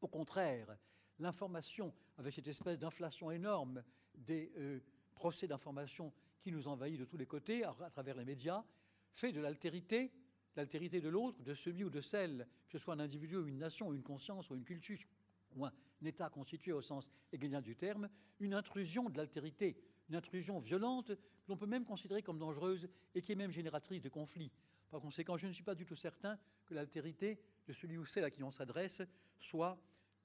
Au 0.00 0.08
contraire, 0.08 0.76
l'information, 1.18 1.94
avec 2.18 2.32
cette 2.34 2.48
espèce 2.48 2.78
d'inflation 2.78 3.30
énorme 3.30 3.82
des 4.14 4.52
euh, 4.56 4.80
procès 5.14 5.46
d'information 5.46 6.12
qui 6.40 6.52
nous 6.52 6.68
envahit 6.68 6.98
de 6.98 7.04
tous 7.04 7.16
les 7.16 7.26
côtés 7.26 7.64
à, 7.64 7.72
travers 7.90 8.16
les 8.16 8.24
médias, 8.24 8.64
fait 9.12 9.32
de 9.32 9.40
l'altérité, 9.40 10.12
l'altérité 10.54 11.00
de 11.00 11.08
l'autre, 11.08 11.42
de 11.42 11.54
celui 11.54 11.84
ou 11.84 11.90
de 11.90 12.00
celle, 12.00 12.46
que 12.68 12.78
ce 12.78 12.84
soit 12.84 12.94
un 12.94 13.00
individu 13.00 13.36
une 13.46 13.58
nation, 13.58 13.92
une 13.92 14.02
conscience 14.02 14.50
ou 14.50 14.54
une 14.54 14.64
culture, 14.64 14.98
ou 15.54 15.64
un 15.64 15.72
État 16.04 16.28
constitué 16.28 16.72
au 16.72 16.82
sens 16.82 17.10
hegelien 17.32 17.62
du 17.62 17.76
terme, 17.76 18.08
une 18.40 18.54
intrusion 18.54 19.08
de 19.08 19.16
l'altérité, 19.16 19.76
une 20.08 20.16
intrusion 20.16 20.60
violente 20.60 21.14
que 21.14 21.48
l'on 21.48 21.56
peut 21.56 21.66
même 21.66 21.84
considérer 21.84 22.22
comme 22.22 22.38
dangereuse 22.38 22.88
et 23.14 23.22
qui 23.22 23.32
est 23.32 23.36
même 23.36 23.52
génératrice 23.52 24.02
de 24.02 24.08
conflits. 24.08 24.52
Par 24.90 25.00
conséquent, 25.00 25.36
je 25.36 25.46
ne 25.46 25.52
suis 25.52 25.64
pas 25.64 25.74
du 25.74 25.84
tout 25.84 25.96
certain 25.96 26.38
que 26.64 26.74
l'altérité 26.74 27.38
de 27.66 27.72
celui 27.72 27.98
ou 27.98 28.04
celle 28.06 28.24
à 28.24 28.30
qui 28.30 28.42
on 28.42 28.50
s'adresse 28.50 29.02
soit 29.40 29.78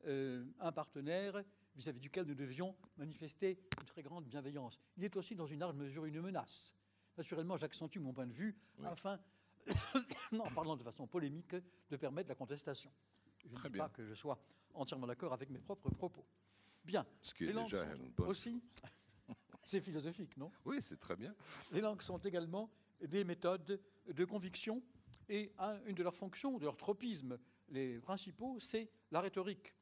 euh, 0.06 0.46
un 0.60 0.72
partenaire 0.72 1.44
vis-à-vis 1.76 2.00
duquel 2.00 2.26
nous 2.26 2.36
devions 2.36 2.76
manifester 2.98 3.60
une 3.80 3.86
très 3.86 4.04
grande 4.04 4.26
bienveillance. 4.26 4.80
Il 4.98 5.04
est 5.04 5.16
aussi 5.16 5.36
dans 5.36 5.48
une 5.48 5.60
large 5.60 5.76
mesure 5.76 6.06
une 6.06 6.22
menace. 6.22 6.76
Naturellement, 7.18 7.58
j'accentue 7.58 8.00
mon 8.00 8.14
point 8.14 8.28
de 8.28 8.34
vue 8.34 8.56
Oui. 8.80 8.86
afin, 8.88 9.20
en 10.40 10.52
parlant 10.52 10.76
de 10.76 10.84
façon 10.84 11.08
polémique, 11.08 11.56
de 11.90 11.98
permettre 11.98 12.30
la 12.30 12.36
contestation. 12.36 12.92
Je 13.46 13.48
Très 13.56 13.58
ne 13.58 13.64
dis 13.64 13.70
bien. 13.74 13.84
pas 13.86 13.90
que 13.90 14.06
je 14.06 14.14
sois 14.14 14.40
entièrement 14.74 15.08
d'accord 15.08 15.34
avec 15.34 15.50
mes 15.50 15.60
propres 15.60 15.90
propos. 15.90 16.26
Bien. 16.84 17.06
Ce 17.22 17.34
qui 17.34 17.44
est 17.44 17.48
Les 17.48 17.54
langues 17.54 17.66
déjà 17.70 17.86
sont 17.90 17.96
une 17.96 18.12
bonne. 18.12 18.28
Aussi, 18.28 18.62
c'est 19.64 19.82
philosophique, 19.82 20.36
non? 20.38 20.52
Oui, 20.66 20.82
c'est 20.82 21.00
très 21.00 21.16
bien. 21.16 21.36
Les 21.72 21.82
langues 21.82 22.02
sont 22.02 22.18
également 22.20 22.70
des 23.08 23.24
méthodes 23.24 23.82
de 24.08 24.26
conviction 24.26 24.82
et 25.30 25.52
un- 25.58 25.80
une 25.86 25.96
de 25.96 26.04
leurs 26.04 26.16
fonctions, 26.16 26.58
de 26.58 26.66
leurs 26.66 26.78
tropismes, 26.78 27.38
les 27.70 28.00
principaux, 28.00 28.60
c'est 28.60 28.90
la 29.12 29.22
rhétorique. 29.22 29.74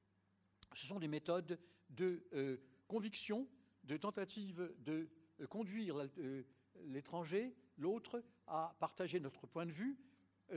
Ce 0.75 0.85
sont 0.85 0.99
des 0.99 1.07
méthodes 1.07 1.59
de 1.89 2.23
euh, 2.33 2.57
conviction, 2.87 3.47
de 3.83 3.97
tentative 3.97 4.73
de 4.79 5.09
euh, 5.39 5.47
conduire 5.47 5.97
euh, 6.19 6.43
l'étranger, 6.85 7.55
l'autre, 7.77 8.23
à 8.47 8.75
partager 8.79 9.19
notre 9.19 9.47
point 9.47 9.65
de 9.65 9.71
vue 9.71 9.97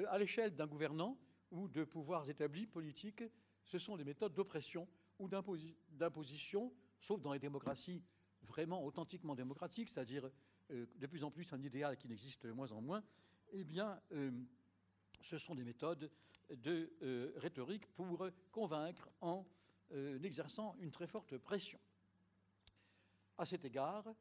à 0.09 0.19
l'échelle 0.19 0.54
d'un 0.54 0.66
gouvernant 0.66 1.19
ou 1.50 1.69
de 1.69 1.85
pouvoirs 1.85 2.28
établis 2.28 2.66
politiques. 2.66 3.23
Ce 3.64 3.78
sont 3.78 3.97
des 3.97 4.04
méthodes 4.04 4.35
d'oppression 4.35 4.88
ou 5.19 5.28
d'imposi- 5.28 5.76
d'imposition, 5.90 6.73
sauf 7.00 7.21
dans 7.21 7.33
les 7.33 7.38
démocraties 7.38 8.02
vraiment 8.42 8.85
authentiquement 8.85 9.35
démocratiques, 9.35 9.88
c'est-à-dire 9.90 10.31
de 10.71 11.07
plus 11.07 11.25
en 11.25 11.31
plus 11.31 11.52
un 11.52 11.62
idéal 11.62 11.97
qui 11.97 12.09
n'existe 12.09 12.47
de 12.47 12.52
moins 12.52 12.73
en 12.73 12.81
moins, 12.81 13.02
eh 13.52 13.64
bien, 13.64 14.00
euh, 14.12 14.31
ce 15.21 15.38
sont 15.38 15.54
des 15.54 15.64
méthodes 15.64 16.11
de 16.50 16.92
euh, 17.02 17.33
rhétorique 17.37 17.87
pour 17.95 18.28
convaincre 18.50 19.11
en 19.21 19.47
euh, 19.92 20.21
exerçant 20.23 20.76
une 20.81 20.90
très 20.90 21.07
forte 21.07 21.37
pression. 21.38 21.78
À 23.38 23.47
cet 23.47 23.64
égard, 23.64 24.14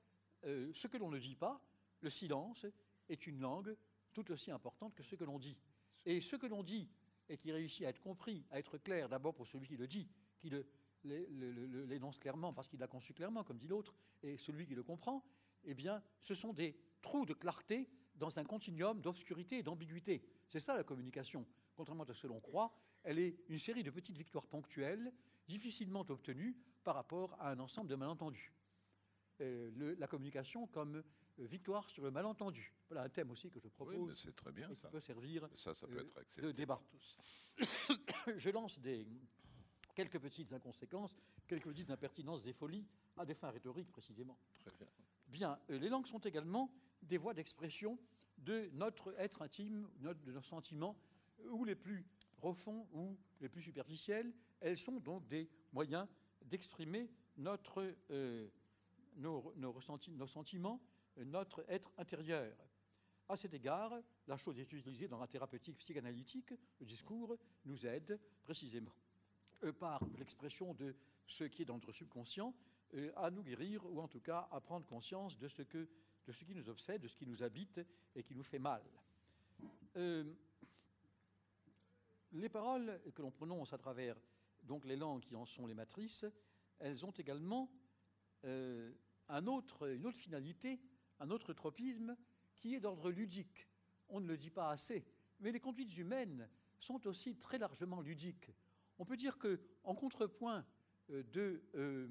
euh, 0.46 0.72
ce 0.74 0.88
que 0.88 0.98
l'on 0.98 1.10
ne 1.10 1.20
dit 1.20 1.36
pas, 1.36 1.62
le 2.02 2.10
silence, 2.10 2.66
est 3.10 3.28
une 3.28 3.40
langue 3.40 3.76
tout 4.14 4.32
aussi 4.32 4.52
importante 4.52 4.96
que 4.96 5.04
ce 5.04 5.16
que 5.16 5.24
l'on 5.24 5.40
dit. 5.40 5.58
Et 6.06 6.22
ce 6.22 6.36
que 6.36 6.48
l'on 6.48 6.64
dit 6.64 6.90
et 7.30 7.38
qui 7.38 7.52
réussit 7.52 7.86
à 7.86 7.90
être 7.90 8.02
compris, 8.02 8.46
à 8.52 8.60
être 8.60 8.78
clair, 8.78 9.08
d'abord 9.08 9.34
pour 9.34 9.48
celui 9.48 9.68
qui 9.68 9.78
le 9.78 9.88
dit, 9.88 10.10
qui 10.40 10.52
l'énonce 11.04 12.18
clairement 12.18 12.54
parce 12.54 12.68
qu'il 12.68 12.80
l'a 12.80 12.88
conçu 12.88 13.14
clairement, 13.14 13.44
comme 13.44 13.58
dit 13.58 13.68
l'autre, 13.68 13.96
et 14.24 14.38
celui 14.38 14.66
qui 14.66 14.76
le 14.76 14.84
comprend, 14.84 15.24
eh 15.64 15.74
bien, 15.74 16.04
ce 16.22 16.36
sont 16.36 16.54
des 16.54 16.78
trous 17.02 17.26
de 17.26 17.34
clarté 17.34 17.90
dans 18.16 18.38
un 18.40 18.44
continuum 18.44 19.02
d'obscurité 19.02 19.58
et 19.60 19.64
d'ambiguïté. 19.64 20.24
C'est 20.48 20.60
ça 20.60 20.76
la 20.76 20.84
communication. 20.84 21.46
Contrairement 21.76 22.04
à 22.04 22.14
ce 22.14 22.22
que 22.22 22.28
l'on 22.28 22.40
croit, 22.42 22.72
elle 23.04 23.18
est 23.20 23.38
une 23.50 23.58
série 23.58 23.84
de 23.84 23.90
petites 23.90 24.18
victoires 24.18 24.46
ponctuelles, 24.48 25.12
difficilement 25.48 26.06
obtenues 26.10 26.56
par 26.84 26.96
rapport 26.96 27.34
à 27.40 27.52
un 27.52 27.60
ensemble 27.60 27.90
de 27.90 27.96
malentendus. 27.96 28.54
Euh, 29.42 29.72
le- 29.76 29.94
la 29.96 30.08
communication 30.08 30.68
comme 30.68 31.04
victoire 31.38 31.90
sur 31.90 32.04
le 32.04 32.12
malentendu. 32.12 32.74
Voilà 32.90 33.04
un 33.04 33.10
thème 33.10 33.32
aussi 33.32 33.50
que 33.50 33.60
je 33.60 33.66
Oui, 33.68 33.72
propose 33.72 34.10
mais 34.10 34.16
c'est 34.16 34.36
très 34.36 34.52
bien 34.52 34.70
et 34.70 34.76
qui 34.76 34.82
ça. 34.82 34.90
peut 34.90 35.00
servir 35.00 35.50
Ça, 35.56 35.74
ça 35.74 35.88
peut 35.88 35.98
euh, 36.16 36.22
être 36.22 36.42
de 36.42 36.52
débat. 36.52 36.80
tous. 36.92 37.18
je 38.38 38.50
lance 38.52 38.78
des, 38.80 39.08
quelques 39.96 40.20
petites 40.20 40.54
inconséquences, 40.54 41.16
quelques 41.48 41.66
petites 41.70 41.90
impertinences 41.90 42.46
et 42.46 42.54
folies 42.54 42.86
à 43.18 43.26
des 43.26 43.34
fins 43.34 43.50
rhétoriques 43.50 43.90
précisément. 43.92 44.38
Très 44.66 44.78
bien. 44.78 44.88
Euh, 45.42 45.56
les 45.80 45.90
langues 45.90 46.08
sont 46.08 46.20
également 46.20 46.72
des 47.02 47.18
voies 47.18 47.34
d'expression 47.34 47.98
de 48.38 48.70
notre 48.74 49.14
être 49.20 49.42
intime, 49.42 49.88
de 50.00 50.32
nos 50.32 50.42
sentiments, 50.42 50.98
euh, 51.46 51.50
ou 51.50 51.66
les 51.66 51.76
plus 51.76 52.06
profonds 52.38 52.88
ou 52.94 53.18
les 53.40 53.50
plus 53.50 53.62
superficiels. 53.62 54.34
Elles 54.60 54.78
sont 54.78 55.00
donc 55.00 55.28
des 55.28 55.50
moyens 55.74 56.08
d'exprimer 56.44 57.10
euh, 57.40 58.48
nos, 59.16 59.72
ressentis, 59.72 60.12
nos 60.12 60.28
sentiments, 60.28 60.82
notre 61.18 61.66
être 61.68 61.92
intérieur. 61.98 62.54
À 63.30 63.36
cet 63.36 63.54
égard, 63.54 63.94
la 64.28 64.38
chose 64.38 64.60
est 64.60 64.72
utilisée 64.74 65.08
dans 65.08 65.20
la 65.20 65.28
thérapeutique 65.28 65.78
psychanalytique. 65.78 66.54
Le 66.80 66.86
discours 66.86 67.38
nous 67.66 67.86
aide 67.86 68.20
précisément 68.44 68.94
par 69.80 70.02
l'expression 70.18 70.74
de 70.74 70.96
ce 71.28 71.44
qui 71.46 71.62
est 71.62 71.66
dans 71.66 71.76
notre 71.76 71.94
subconscient 71.94 72.54
à 73.16 73.32
nous 73.32 73.44
guérir 73.44 73.86
ou 73.86 74.02
en 74.02 74.08
tout 74.08 74.20
cas 74.20 74.48
à 74.52 74.60
prendre 74.60 74.86
conscience 74.86 75.38
de 75.38 75.48
ce, 75.48 75.62
que, 75.62 75.88
de 76.26 76.32
ce 76.32 76.44
qui 76.44 76.56
nous 76.56 76.70
obsède, 76.70 77.02
de 77.02 77.08
ce 77.08 77.16
qui 77.16 77.26
nous 77.26 77.44
habite 77.44 77.82
et 78.16 78.24
qui 78.24 78.36
nous 78.36 78.44
fait 78.44 78.60
mal. 78.60 78.84
Euh, 79.96 80.24
les 82.34 82.50
paroles 82.50 83.02
que 83.14 83.22
l'on 83.22 83.32
prononce 83.32 83.74
à 83.74 83.78
travers 83.78 84.18
donc 84.64 84.86
les 84.86 84.96
langues 84.96 85.22
qui 85.22 85.36
en 85.36 85.46
sont 85.46 85.66
les 85.66 85.74
matrices, 85.74 86.26
elles 86.80 87.06
ont 87.06 87.12
également 87.12 87.72
euh, 88.46 88.92
un 89.28 89.48
autre, 89.48 89.94
une 89.94 90.06
autre 90.06 90.18
finalité, 90.18 90.80
un 91.20 91.30
autre 91.30 91.54
tropisme 91.54 92.16
qui 92.56 92.76
est 92.76 92.80
d'ordre 92.80 93.12
ludique. 93.12 93.68
On 94.10 94.20
ne 94.20 94.28
le 94.28 94.38
dit 94.38 94.52
pas 94.52 94.70
assez, 94.70 95.06
mais 95.40 95.52
les 95.52 95.60
conduites 95.60 95.98
humaines 95.98 96.50
sont 96.80 97.06
aussi 97.08 97.38
très 97.38 97.58
largement 97.58 98.02
ludiques. 98.02 98.52
On 98.98 99.06
peut 99.06 99.18
dire 99.18 99.38
que, 99.38 99.60
en 99.84 99.96
contrepoint 99.96 100.66
euh, 101.10 101.24
de 101.32 101.64
euh, 101.76 101.76
euh, 101.76 102.08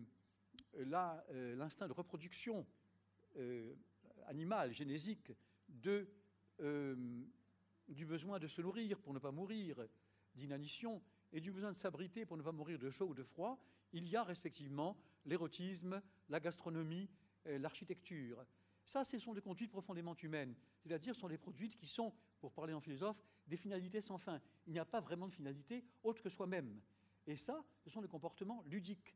l'instinct 0.74 1.88
de 1.88 1.92
reproduction 1.92 2.66
euh, 3.36 3.74
animale, 4.26 4.72
génésique, 4.72 5.32
euh, 6.60 6.96
du 7.88 8.06
besoin 8.06 8.38
de 8.38 8.46
se 8.46 8.60
nourrir 8.60 8.98
pour 9.00 9.12
ne 9.12 9.18
pas 9.18 9.32
mourir 9.32 9.76
d'inanition 10.34 11.02
et 11.32 11.40
du 11.40 11.50
besoin 11.50 11.70
de 11.70 11.76
s'abriter 11.76 12.26
pour 12.26 12.36
ne 12.36 12.42
pas 12.42 12.52
mourir 12.52 12.78
de 12.78 12.90
chaud 12.90 13.08
ou 13.08 13.14
de 13.14 13.22
froid, 13.22 13.58
il 13.92 14.08
y 14.08 14.16
a 14.16 14.22
respectivement 14.22 14.96
l'érotisme, 15.24 16.00
la 16.28 16.40
gastronomie, 16.40 17.08
euh, 17.46 17.58
l'architecture. 17.58 18.44
Ça, 18.84 19.04
ce 19.04 19.18
sont 19.18 19.34
des 19.34 19.40
conduites 19.40 19.70
profondément 19.70 20.14
humaines, 20.16 20.54
c'est-à-dire 20.78 21.14
ce 21.14 21.20
sont 21.20 21.28
des 21.28 21.38
conduites 21.38 21.76
qui 21.76 21.86
sont, 21.86 22.12
pour 22.40 22.52
parler 22.52 22.72
en 22.72 22.80
philosophe, 22.80 23.20
des 23.46 23.56
finalités 23.56 24.00
sans 24.00 24.18
fin. 24.18 24.40
Il 24.66 24.72
n'y 24.72 24.78
a 24.78 24.84
pas 24.84 25.00
vraiment 25.00 25.28
de 25.28 25.32
finalité 25.32 25.84
autre 26.02 26.22
que 26.22 26.30
soi-même. 26.30 26.80
Et 27.26 27.36
ça, 27.36 27.64
ce 27.84 27.90
sont 27.90 28.00
des 28.00 28.08
comportements 28.08 28.62
ludiques. 28.66 29.14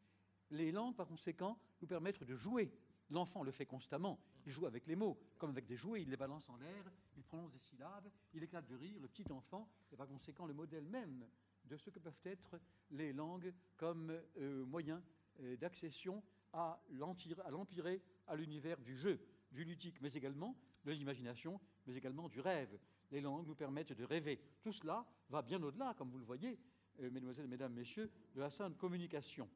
Les 0.54 0.70
langues, 0.70 0.94
par 0.94 1.08
conséquent, 1.08 1.58
nous 1.82 1.88
permettent 1.88 2.22
de 2.22 2.36
jouer. 2.36 2.72
L'enfant 3.10 3.42
le 3.42 3.50
fait 3.50 3.66
constamment. 3.66 4.20
Il 4.46 4.52
joue 4.52 4.66
avec 4.66 4.86
les 4.86 4.94
mots, 4.94 5.18
comme 5.36 5.50
avec 5.50 5.66
des 5.66 5.76
jouets. 5.76 6.02
Il 6.02 6.10
les 6.10 6.16
balance 6.16 6.48
en 6.48 6.56
l'air, 6.56 6.84
il 7.16 7.24
prononce 7.24 7.50
des 7.50 7.58
syllabes, 7.58 8.08
il 8.32 8.42
éclate 8.42 8.66
de 8.66 8.76
rire. 8.76 8.96
Le 9.00 9.08
petit 9.08 9.30
enfant 9.32 9.68
est 9.92 9.96
par 9.96 10.06
conséquent 10.06 10.46
le 10.46 10.54
modèle 10.54 10.84
même 10.84 11.26
de 11.64 11.76
ce 11.76 11.90
que 11.90 11.98
peuvent 11.98 12.20
être 12.24 12.60
les 12.90 13.12
langues 13.12 13.52
comme 13.76 14.16
euh, 14.38 14.64
moyen 14.64 15.02
euh, 15.40 15.56
d'accession 15.56 16.22
à 16.52 16.80
l'empiré, 16.90 18.00
à 18.28 18.36
l'univers 18.36 18.80
du 18.80 18.96
jeu, 18.96 19.18
du 19.50 19.64
ludique, 19.64 20.00
mais 20.00 20.12
également 20.12 20.56
de 20.84 20.92
l'imagination, 20.92 21.60
mais 21.84 21.96
également 21.96 22.28
du 22.28 22.38
rêve. 22.38 22.78
Les 23.10 23.20
langues 23.20 23.48
nous 23.48 23.56
permettent 23.56 23.92
de 23.92 24.04
rêver. 24.04 24.40
Tout 24.62 24.72
cela 24.72 25.04
va 25.30 25.42
bien 25.42 25.60
au-delà, 25.64 25.94
comme 25.94 26.10
vous 26.10 26.18
le 26.18 26.24
voyez, 26.24 26.60
euh, 27.00 27.10
mesdemoiselles, 27.10 27.48
mesdames, 27.48 27.72
messieurs, 27.72 28.08
de 28.36 28.40
la 28.40 28.50
simple 28.50 28.76
communication. 28.76 29.50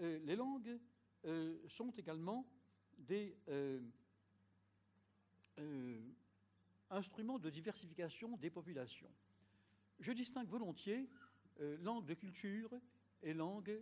Euh, 0.00 0.18
les 0.24 0.36
langues 0.36 0.78
euh, 1.24 1.58
sont 1.68 1.90
également 1.90 2.46
des 2.98 3.36
euh, 3.48 3.80
instruments 6.90 7.38
de 7.38 7.50
diversification 7.50 8.36
des 8.36 8.50
populations. 8.50 9.10
Je 9.98 10.12
distingue 10.12 10.48
volontiers 10.48 11.08
langue 11.80 12.04
de 12.04 12.12
culture 12.12 12.70
et 13.22 13.32
langue 13.32 13.80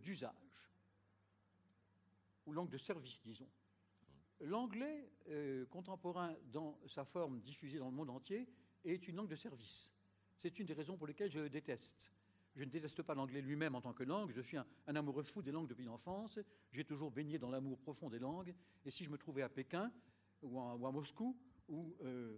d'usage, 0.00 0.68
ou 2.44 2.52
langue 2.52 2.70
de 2.70 2.76
service, 2.76 3.22
disons. 3.22 3.48
L'anglais 4.40 5.08
contemporain, 5.70 6.34
dans 6.46 6.76
sa 6.88 7.04
forme 7.04 7.40
diffusée 7.40 7.78
dans 7.78 7.88
le 7.88 7.94
monde 7.94 8.10
entier, 8.10 8.48
est 8.84 9.06
une 9.06 9.14
langue 9.14 9.28
de 9.28 9.36
service. 9.36 9.92
C'est 10.38 10.58
une 10.58 10.66
des 10.66 10.74
raisons 10.74 10.96
pour 10.96 11.06
lesquelles 11.06 11.30
je 11.30 11.38
le 11.38 11.48
déteste. 11.48 12.12
Je 12.54 12.64
ne 12.64 12.70
déteste 12.70 13.02
pas 13.02 13.14
l'anglais 13.14 13.40
lui-même 13.40 13.74
en 13.74 13.80
tant 13.80 13.92
que 13.92 14.04
langue. 14.04 14.30
Je 14.30 14.40
suis 14.40 14.56
un, 14.56 14.66
amoureux 14.86 15.22
fou 15.22 15.42
des 15.42 15.52
langues 15.52 15.68
depuis 15.68 15.84
l'enfance. 15.84 16.38
J'ai 16.70 16.84
toujours 16.84 17.10
baigné 17.10 17.38
dans 17.38 17.50
l'amour 17.50 17.78
profond 17.78 18.10
des 18.10 18.18
langues. 18.18 18.54
Et 18.84 18.90
si 18.90 19.04
je 19.04 19.10
me 19.10 19.16
trouvais 19.16 19.42
à 19.42 19.48
Pékin 19.48 19.90
ou 20.42 20.60
à, 20.60 20.92
Moscou 20.92 21.38
ou 21.68 21.96
euh, 22.02 22.36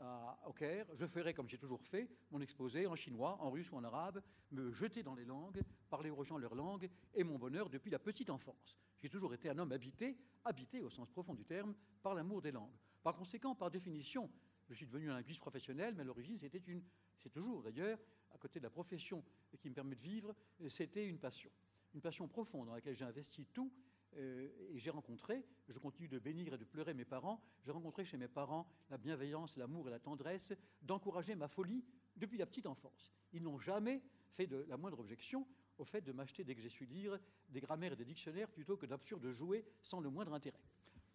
à, 0.00 0.38
au 0.46 0.52
Caire, 0.52 0.86
je 0.92 1.06
ferais 1.06 1.34
comme 1.34 1.48
j'ai 1.48 1.58
toujours 1.58 1.82
fait, 1.82 2.08
mon 2.30 2.40
exposé 2.40 2.86
en 2.86 2.96
chinois, 2.96 3.36
en 3.40 3.50
russe 3.50 3.70
ou 3.70 3.76
en 3.76 3.84
arabe, 3.84 4.22
me 4.50 4.72
jeter 4.72 5.02
dans 5.02 5.14
les 5.14 5.24
langues, 5.24 5.62
parler 5.88 6.10
aux 6.10 6.24
gens 6.24 6.38
leur 6.38 6.54
langue, 6.54 6.88
et 7.14 7.22
mon 7.22 7.38
bonheur 7.38 7.68
depuis 7.68 7.90
la 7.90 7.98
petite 7.98 8.30
enfance. 8.30 8.76
J'ai 9.00 9.08
toujours 9.08 9.34
été 9.34 9.48
un 9.50 9.58
homme 9.58 9.72
habité, 9.72 10.16
habité 10.44 10.80
au 10.80 10.90
sens 10.90 11.10
profond 11.10 11.34
du 11.34 11.44
terme, 11.44 11.74
par 12.02 12.14
l'amour 12.14 12.42
des 12.42 12.52
langues. 12.52 12.76
Par 13.02 13.14
conséquent, 13.14 13.54
par 13.54 13.70
définition, 13.70 14.30
je 14.68 14.74
suis 14.74 14.86
devenu 14.86 15.10
un 15.10 15.14
linguiste 15.14 15.40
professionnel, 15.40 15.94
mais 15.94 16.02
à 16.02 16.04
l'origine, 16.04 16.36
c'était 16.38 16.62
une, 16.66 16.82
c'est 17.18 17.30
toujours 17.30 17.62
d'ailleurs, 17.62 17.98
à 18.32 18.38
côté 18.38 18.58
de 18.58 18.64
la 18.64 18.70
profession 18.70 19.22
qui 19.58 19.68
me 19.68 19.74
permet 19.74 19.94
de 19.94 20.00
vivre, 20.00 20.34
c'était 20.68 21.06
une 21.06 21.18
passion. 21.18 21.50
Une 21.94 22.00
passion 22.00 22.26
profonde 22.26 22.66
dans 22.66 22.74
laquelle 22.74 22.96
j'ai 22.96 23.04
investi 23.04 23.46
tout 23.52 23.72
euh, 24.16 24.48
et 24.70 24.78
j'ai 24.78 24.90
rencontré, 24.90 25.44
je 25.68 25.78
continue 25.78 26.08
de 26.08 26.18
bénir 26.18 26.54
et 26.54 26.58
de 26.58 26.64
pleurer 26.64 26.94
mes 26.94 27.04
parents, 27.04 27.40
j'ai 27.64 27.70
rencontré 27.70 28.04
chez 28.04 28.16
mes 28.16 28.28
parents 28.28 28.66
la 28.90 28.98
bienveillance, 28.98 29.56
l'amour 29.56 29.88
et 29.88 29.90
la 29.90 30.00
tendresse 30.00 30.52
d'encourager 30.82 31.34
ma 31.34 31.48
folie 31.48 31.84
depuis 32.16 32.38
la 32.38 32.46
petite 32.46 32.66
enfance. 32.66 33.12
Ils 33.32 33.42
n'ont 33.42 33.58
jamais 33.58 34.02
fait 34.28 34.46
de 34.46 34.64
la 34.68 34.76
moindre 34.76 35.00
objection 35.00 35.46
au 35.78 35.84
fait 35.84 36.00
de 36.00 36.12
m'acheter, 36.12 36.44
dès 36.44 36.54
que 36.54 36.60
j'ai 36.60 36.68
su 36.68 36.84
lire, 36.84 37.18
des 37.48 37.60
grammaires 37.60 37.92
et 37.92 37.96
des 37.96 38.04
dictionnaires 38.04 38.48
plutôt 38.48 38.76
que 38.76 38.86
d'absurdes 38.86 39.28
jouets 39.30 39.64
sans 39.82 40.00
le 40.00 40.10
moindre 40.10 40.32
intérêt. 40.32 40.60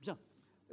Bien, 0.01 0.17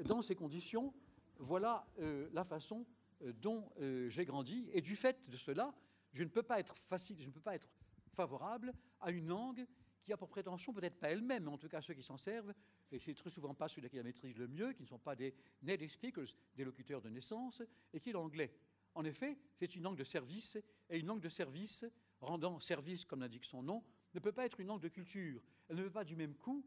dans 0.04 0.23
ces 0.23 0.35
conditions, 0.35 0.92
voilà 1.38 1.87
euh, 1.99 2.28
la 2.33 2.45
façon 2.45 2.87
euh, 3.23 3.33
dont 3.33 3.71
euh, 3.81 4.09
j'ai 4.09 4.25
grandi. 4.25 4.69
Et 4.73 4.81
du 4.81 4.97
fait 4.97 5.31
de 5.31 5.37
cela, 5.37 5.75
je 6.12 6.25
ne 6.25 6.28
peux 6.28 6.43
pas 6.43 6.61
être 6.61 6.76
facile, 6.76 7.16
je 7.21 7.26
ne 7.26 7.33
peux 7.33 7.40
pas 7.40 7.55
être 7.55 7.69
favorable 8.12 8.73
à 9.00 9.11
une 9.11 9.28
langue 9.28 9.66
qui 10.02 10.12
a 10.12 10.16
pour 10.16 10.28
prétention, 10.28 10.73
peut-être 10.73 10.99
pas 10.99 11.11
elle-même, 11.11 11.45
mais 11.45 11.50
en 11.50 11.59
tout 11.59 11.69
cas 11.69 11.83
ceux 11.83 11.95
qui 11.95 12.02
s'en 12.02 12.16
servent, 12.16 12.55
et 12.93 12.99
c'est 13.00 13.14
très 13.14 13.28
souvent 13.28 13.55
pas 13.55 13.69
ceux 13.69 13.83
qui 13.83 13.97
la 13.97 14.02
maîtrisent 14.05 14.38
le 14.38 14.47
mieux, 14.47 14.73
qui 14.73 14.83
ne 14.83 14.87
sont 14.87 15.00
pas 15.00 15.16
des 15.16 15.35
native 15.62 15.90
speakers, 15.90 16.28
des 16.55 16.64
locuteurs 16.64 17.00
de 17.00 17.09
naissance, 17.09 17.61
et 17.93 17.99
qui 17.99 18.11
est 18.11 18.12
l'anglais. 18.12 18.55
En 18.95 19.05
effet, 19.05 19.37
c'est 19.55 19.75
une 19.75 19.83
langue 19.83 19.99
de 19.99 20.05
service, 20.05 20.57
et 20.88 20.99
une 20.99 21.07
langue 21.07 21.21
de 21.21 21.28
service, 21.28 21.85
rendant 22.21 22.61
service, 22.61 23.05
comme 23.05 23.21
l'indique 23.21 23.45
son 23.45 23.64
nom, 23.64 23.83
ne 24.14 24.21
peut 24.21 24.33
pas 24.33 24.47
être 24.47 24.61
une 24.61 24.69
langue 24.69 24.81
de 24.81 24.88
culture. 24.88 25.43
Elle 25.69 25.76
ne 25.76 25.83
peut 25.83 25.90
pas 25.90 26.05
du 26.05 26.14
même 26.14 26.37
coup 26.37 26.64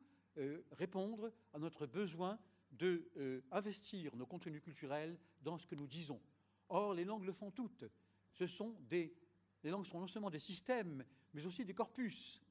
répondre 0.71 1.31
à 1.53 1.59
notre 1.59 1.85
besoin 1.85 2.37
d'investir 2.79 4.13
euh, 4.13 4.17
nos 4.17 4.25
contenus 4.25 4.61
culturels 4.61 5.17
dans 5.41 5.57
ce 5.57 5.67
que 5.67 5.75
nous 5.75 5.87
disons. 5.87 6.21
Or, 6.69 6.93
les 6.93 7.05
langues 7.05 7.25
le 7.25 7.33
font 7.33 7.51
toutes. 7.51 7.85
Ce 8.33 8.47
sont 8.47 8.77
des, 8.87 9.13
les 9.63 9.69
langues 9.69 9.85
sont 9.85 9.99
non 9.99 10.07
seulement 10.07 10.29
des 10.29 10.39
systèmes, 10.39 11.03
mais 11.33 11.45
aussi 11.45 11.65
des 11.65 11.73
corpus. 11.73 12.41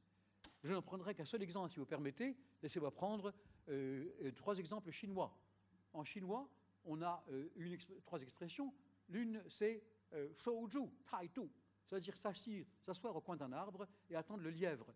Je 0.63 0.75
n'en 0.75 0.83
prendrai 0.83 1.15
qu'un 1.15 1.25
seul 1.25 1.43
exemple, 1.43 1.71
si 1.71 1.79
vous 1.79 1.87
permettez. 1.87 2.37
Laissez-moi 2.63 2.93
prendre 2.93 3.33
euh, 3.69 4.11
euh, 4.23 4.33
trois 4.33 4.59
exemples 4.59 4.91
chinois. 4.91 5.37
En 5.93 6.05
chinois, 6.05 6.49
on 6.85 7.03
a 7.03 7.25
trois 8.05 8.21
expressions. 8.21 8.73
L'une, 9.09 9.43
c'est 9.49 9.83
shouju, 10.37 10.91
taitu, 11.11 11.51
c'est-à-dire 11.85 12.17
s'asseoir 12.17 13.17
au 13.17 13.21
coin 13.21 13.37
d'un 13.37 13.53
arbre 13.53 13.89
et 14.09 14.17
attendre 14.17 14.43
le 14.43 14.51
lièvre, 14.51 14.95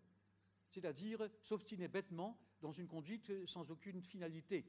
c'est-à-dire 0.69 1.27
s'obstiner 1.41 1.87
bêtement 1.87 2.39
dans 2.61 2.71
une 2.71 2.87
conduite 2.87 3.31
sans 3.47 3.69
aucune 3.69 4.01
finalité 4.01 4.65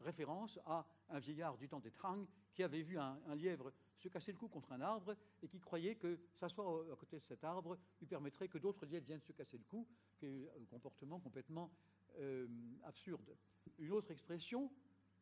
référence 0.00 0.58
à 0.66 0.86
un 1.08 1.18
vieillard 1.18 1.56
du 1.56 1.68
temps 1.68 1.80
des 1.80 1.90
Trang 1.90 2.26
qui 2.52 2.62
avait 2.62 2.82
vu 2.82 2.98
un, 2.98 3.18
lièvre 3.34 3.72
se 3.96 4.08
casser 4.08 4.32
le 4.32 4.38
cou 4.38 4.48
contre 4.48 4.72
un 4.72 4.80
arbre 4.80 5.16
et 5.42 5.48
qui 5.48 5.58
croyait 5.58 5.96
que 5.96 6.18
s'asseoir 6.34 6.90
à 6.90 6.96
côté 6.96 7.16
de 7.16 7.22
cet 7.22 7.44
arbre 7.44 7.78
lui 8.00 8.06
permettrait 8.06 8.48
que 8.48 8.58
d'autres 8.58 8.86
lièvres 8.86 9.06
viennent 9.06 9.20
se 9.20 9.32
casser 9.32 9.58
le 9.58 9.64
cou, 9.64 9.86
qui 10.16 10.26
est 10.26 10.50
un 10.60 10.66
comportement 10.66 11.20
complètement 11.20 11.70
euh, 12.18 12.46
absurde. 12.84 13.36
Une 13.78 13.92
autre 13.92 14.10
expression, 14.10 14.70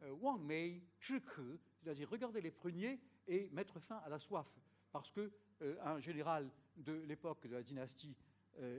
euh, 0.03 0.11
Wang 0.13 0.41
Mei 0.43 0.83
Zhike, 1.03 1.61
c'est-à-dire 1.77 2.09
regarder 2.09 2.41
les 2.41 2.51
pruniers 2.51 3.01
et 3.27 3.51
mettre 3.51 3.81
fin 3.81 3.97
à 3.99 4.09
la 4.09 4.19
soif, 4.19 4.59
parce 4.93 5.11
que 5.11 5.33
euh, 5.63 6.01
général 6.01 6.51
de 6.77 6.93
l'époque 6.93 7.47
de 7.47 7.55
la 7.55 7.63
dynastie 7.63 8.17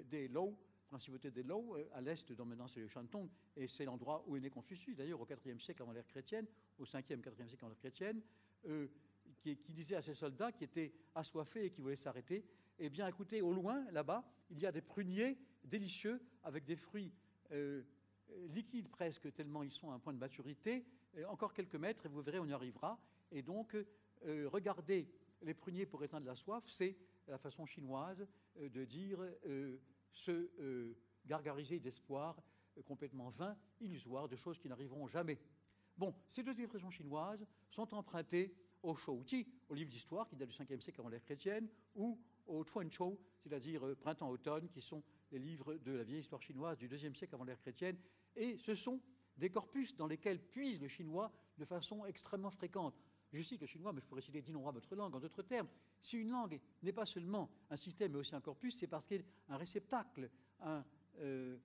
des 0.05 0.27
Lou 0.27 0.57
principauté 0.89 1.31
des 1.31 1.43
Lou, 1.43 1.75
euh, 1.75 1.87
à 1.93 2.01
l'est, 2.01 2.31
dans 2.33 2.45
maintenant 2.45 2.67
c'est 2.67 2.81
le 2.81 2.87
Shantung, 2.87 3.29
et 3.55 3.67
c'est 3.67 3.85
l'endroit 3.85 4.23
où 4.27 4.35
est 4.35 4.39
né 4.41 4.49
Confucius, 4.49 4.95
d'ailleurs 4.95 5.21
au 5.21 5.27
IVe 5.27 5.59
siècle 5.59 5.81
avant 5.83 5.93
l'ère 5.93 6.07
chrétienne, 6.07 6.45
au 6.77 6.83
5e, 6.83 7.21
4e 7.21 7.47
siècle 7.47 7.63
avant 7.63 7.69
l'ère 7.69 7.77
chrétienne, 7.77 8.21
euh, 8.65 8.87
qui, 9.37 9.55
disait 9.55 9.95
à 9.95 10.01
ses 10.01 10.15
soldats 10.15 10.51
qui 10.51 10.63
étaient 10.63 10.91
assoiffés 11.15 11.65
et 11.65 11.69
qui 11.69 11.81
voulaient 11.81 11.95
s'arrêter, 11.95 12.43
eh 12.79 12.89
bien 12.89 13.07
écoutez, 13.07 13.41
au 13.41 13.53
loin, 13.53 13.85
là-bas, 13.91 14.27
il 14.49 14.59
y 14.59 14.65
a 14.65 14.71
des 14.71 14.81
pruniers 14.81 15.37
délicieux 15.63 16.19
avec 16.43 16.65
des 16.65 16.75
fruits 16.75 17.13
euh, 17.51 17.83
liquides 18.47 18.89
presque, 18.89 19.31
tellement 19.31 19.63
ils 19.63 19.71
sont 19.71 19.91
à 19.91 19.93
un 19.93 19.99
point 19.99 20.13
de 20.13 20.19
maturité, 20.19 20.85
encore 21.27 21.53
quelques 21.53 21.75
mètres 21.75 22.05
et 22.05 22.09
vous 22.09 22.21
verrez, 22.21 22.39
on 22.39 22.45
y 22.45 22.53
arrivera. 22.53 22.99
Et 23.31 23.41
donc, 23.41 23.75
regarder 24.23 25.09
les 25.41 25.55
pruniers 25.55 25.87
pour 25.87 26.03
éteindre 26.03 26.27
la 26.27 26.35
soif, 26.35 26.63
c'est 26.67 26.95
la 27.27 27.39
façon 27.39 27.65
chinoise 27.65 28.27
de 28.55 28.85
dire 28.85 29.19
se 30.11 30.31
euh, 30.59 30.97
gargariser 31.25 31.79
d'espoir 31.79 32.41
euh, 32.77 32.81
complètement 32.83 33.29
vain, 33.29 33.57
illusoire, 33.79 34.27
de 34.27 34.35
choses 34.35 34.57
qui 34.57 34.67
n'arriveront 34.67 35.07
jamais. 35.07 35.39
Bon, 35.97 36.15
ces 36.29 36.43
deux 36.43 36.59
expressions 36.59 36.89
chinoises 36.89 37.45
sont 37.69 37.93
empruntées 37.93 38.55
au 38.83 38.95
Shouji, 38.95 39.47
au 39.67 39.73
livre 39.73 39.89
d'histoire 39.89 40.27
qui 40.27 40.35
date 40.35 40.49
du 40.49 40.55
5e 40.55 40.79
siècle 40.79 41.01
avant 41.01 41.09
l'ère 41.09 41.23
chrétienne, 41.23 41.67
ou 41.95 42.19
au 42.47 42.63
Chuanchou, 42.63 43.19
c'est-à-dire 43.39 43.85
euh, 43.85 43.95
printemps-automne, 43.95 44.69
qui 44.69 44.81
sont 44.81 45.03
les 45.31 45.39
livres 45.39 45.75
de 45.75 45.91
la 45.91 46.03
vieille 46.03 46.21
histoire 46.21 46.41
chinoise 46.41 46.77
du 46.77 46.87
2e 46.87 47.13
siècle 47.13 47.35
avant 47.35 47.43
l'ère 47.43 47.59
chrétienne. 47.59 47.97
Et 48.35 48.57
ce 48.57 48.75
sont 48.75 49.01
des 49.37 49.49
corpus 49.49 49.95
dans 49.95 50.07
lesquels 50.07 50.41
puise 50.41 50.81
le 50.81 50.87
chinois 50.87 51.31
de 51.57 51.65
façon 51.65 52.05
extrêmement 52.05 52.51
fréquente. 52.51 52.95
Je 53.31 53.43
cite 53.43 53.61
le 53.61 53.67
chinois, 53.67 53.93
mais 53.93 54.01
je 54.01 54.05
pourrais 54.07 54.21
citer 54.21 54.41
d'innombrables 54.41 54.77
autres 54.77 54.95
langues. 54.95 55.15
En 55.15 55.19
d'autres 55.19 55.43
termes, 55.43 55.67
si 56.01 56.17
une 56.17 56.29
langue 56.29 56.59
n'est 56.81 56.93
pas 56.93 57.05
seulement 57.05 57.49
un 57.69 57.75
système, 57.75 58.13
mais 58.13 58.19
aussi 58.19 58.35
un 58.35 58.41
corpus, 58.41 58.75
c'est 58.75 58.87
parce 58.87 59.07
qu'elle 59.07 59.21
est 59.21 59.25
un 59.49 59.57
réceptacle, 59.57 60.29
un, 60.61 60.83
euh, 61.19 61.57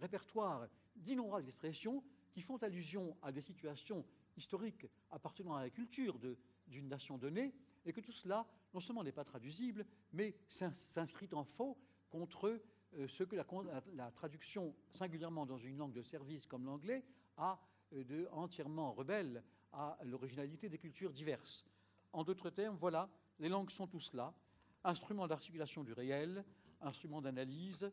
répertoire 0.00 0.68
d'innombrables 0.96 1.46
expressions 1.46 2.02
qui 2.30 2.40
font 2.40 2.56
allusion 2.56 3.16
à 3.22 3.30
des 3.30 3.40
situations 3.40 4.04
historiques 4.36 4.86
appartenant 5.10 5.54
à 5.54 5.62
la 5.62 5.70
culture 5.70 6.18
d'une 6.66 6.88
nation 6.88 7.18
donnée, 7.18 7.54
et 7.84 7.92
que 7.92 8.00
tout 8.00 8.12
cela, 8.12 8.46
non 8.74 8.80
seulement 8.80 9.04
n'est 9.04 9.12
pas 9.12 9.24
traduisible, 9.24 9.84
mais 10.12 10.34
s'inscrit 10.48 11.28
en 11.32 11.44
faux 11.44 11.76
contre 12.10 12.60
euh, 12.94 13.08
ce 13.08 13.24
que 13.24 13.36
la, 13.36 14.10
traduction, 14.10 14.74
singulièrement 14.90 15.46
dans 15.46 15.58
une 15.58 15.76
langue 15.76 15.92
de 15.92 16.02
service 16.02 16.46
comme 16.46 16.64
l'anglais, 16.64 17.04
a 17.36 17.60
euh, 17.92 18.04
de 18.04 18.28
entièrement 18.32 18.92
rebelle 18.92 19.42
à 19.72 19.98
l'originalité 20.04 20.68
des 20.68 20.78
cultures 20.78 21.12
diverses. 21.12 21.64
En 22.12 22.24
d'autres 22.24 22.50
termes, 22.50 22.76
voilà, 22.76 23.08
les 23.38 23.48
langues 23.48 23.70
sont 23.70 23.86
tout 23.86 24.00
cela, 24.00 24.34
instruments 24.84 25.26
d'articulation 25.26 25.82
du 25.84 25.92
réel, 25.92 26.44
instruments 26.80 27.22
d'analyse, 27.22 27.90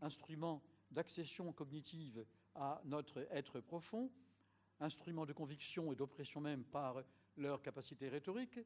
instruments 0.00 0.62
d'accession 0.90 1.52
cognitive 1.52 2.24
à 2.54 2.80
notre 2.84 3.26
être 3.30 3.60
profond, 3.60 4.10
instruments 4.80 5.26
de 5.26 5.32
conviction 5.32 5.92
et 5.92 5.96
d'oppression 5.96 6.40
même 6.40 6.64
par 6.64 7.02
leur 7.36 7.62
capacité 7.62 8.08
rhétorique, 8.08 8.58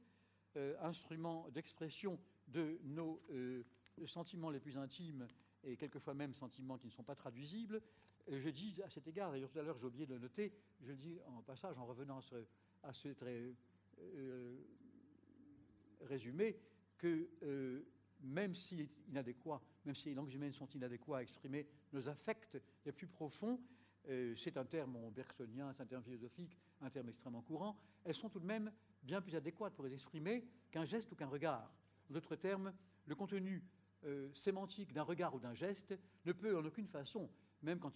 euh, 0.57 0.77
instruments 0.81 1.48
d'expression 1.51 2.18
de 2.48 2.79
nos 2.85 3.22
euh, 3.31 3.62
sentiments 4.07 4.51
les 4.51 4.61
plus 4.61 4.77
intimes 4.77 5.27
et 5.64 5.77
quelquefois 5.77 6.14
même 6.14 6.35
sentiments 6.35 6.79
qui 6.79 6.87
ne 6.87 6.92
sont 6.92 7.03
pas 7.03 7.14
traduisibles, 7.14 7.81
je 8.28 8.50
dis 8.50 8.80
à 8.82 8.88
cet 8.88 9.06
égard, 9.08 9.30
d'ailleurs 9.30 9.50
tout 9.50 9.58
à 9.58 9.62
l'heure 9.62 9.76
j'ai 9.76 9.87
oublié 9.87 10.06
de 10.06 10.14
le 10.14 10.20
noter, 10.20 10.52
je 10.80 10.90
le 10.90 10.96
dis 10.96 11.18
en 11.26 11.42
passage 11.42 11.78
en 11.78 11.87
revenant 11.87 12.20
à 12.82 12.92
ce, 12.92 13.08
très 13.08 13.54
euh, 13.98 14.56
résumé, 16.02 16.58
que 16.98 17.28
euh, 17.42 17.82
même 18.20 18.54
si 18.54 18.88
inadéquat, 19.08 19.61
même 19.85 19.94
si 19.94 20.11
les 20.11 20.14
langues 20.14 20.32
humaines 20.32 20.52
sont 20.52 20.68
inadéquates 20.68 21.18
à 21.18 21.22
exprimer 21.22 21.66
nos 21.92 22.08
affects 22.08 22.58
les 22.85 22.92
plus 22.92 23.06
profonds, 23.06 23.61
euh, 24.08 24.35
c'est 24.37 24.56
un 24.56 24.64
terme 24.64 25.11
bergsonien, 25.11 25.72
c'est 25.72 25.82
un 25.82 25.87
terme 25.87 26.02
philosophique, 26.02 26.56
un 26.80 26.90
terme 26.90 27.08
extrêmement 27.08 27.42
courant, 27.42 27.76
elles 28.04 28.14
sont 28.14 28.28
tout 28.28 28.40
de 28.40 28.46
même 28.46 28.72
bien 29.02 29.20
plus 29.20 29.35
adéquates 29.35 29.74
pour 29.74 29.85
les 29.85 29.94
exprimer 29.94 30.44
qu'un 30.70 30.85
geste 30.85 31.11
ou 31.12 31.16
qu'un 31.16 31.26
regard. 31.26 31.72
En 32.08 32.14
d'autres 32.14 32.37
termes, 32.37 32.72
le 33.06 33.14
contenu 33.14 33.64
sémantique 34.35 34.92
d'un 34.92 35.04
regard 35.04 35.32
ou 35.32 35.38
d'un 35.38 35.54
geste 35.54 35.96
ne 36.24 36.32
peut 36.32 36.58
en 36.58 36.64
aucune 36.64 36.88
façon 36.88 37.30
même 37.62 37.79
quand, 37.79 37.92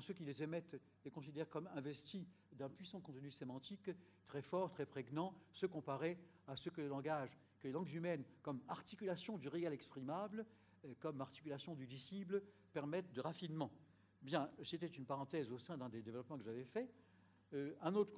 ceux 0.00 0.14
qui 0.14 0.24
les 0.24 0.42
émettent 0.42 0.76
les 1.04 1.10
considèrent 1.10 1.48
comme 1.48 1.68
investis 1.74 2.26
d'un 2.52 2.68
puissant 2.68 3.00
contenu 3.00 3.30
sémantique 3.30 3.90
très 4.26 4.42
fort, 4.42 4.70
très 4.70 4.86
prégnant, 4.86 5.34
se 5.52 5.66
comparer 5.66 6.18
à 6.46 6.56
ce 6.56 6.68
que 6.68 6.80
les 6.80 7.72
langues 7.72 7.92
humaines, 7.92 8.24
comme 8.42 8.60
articulation 8.68 9.38
du 9.38 9.48
réel 9.48 9.72
exprimable, 9.72 10.46
euh, 10.84 10.94
comme 11.00 11.20
articulation 11.20 11.74
du 11.74 11.86
disciple, 11.86 12.42
permettent 12.72 13.12
de 13.12 13.20
raffinement. 13.20 13.72
Bien, 14.22 14.50
c'était 14.62 14.86
une 14.86 15.06
parenthèse 15.06 15.50
au 15.50 15.58
sein 15.58 15.78
d'un 15.78 15.88
des 15.88 16.02
développements 16.02 16.36
que 16.36 16.44
j'avais 16.44 16.64
fait. 16.64 16.92
Euh, 17.54 17.74
un 17.80 17.94
autre 17.94 18.12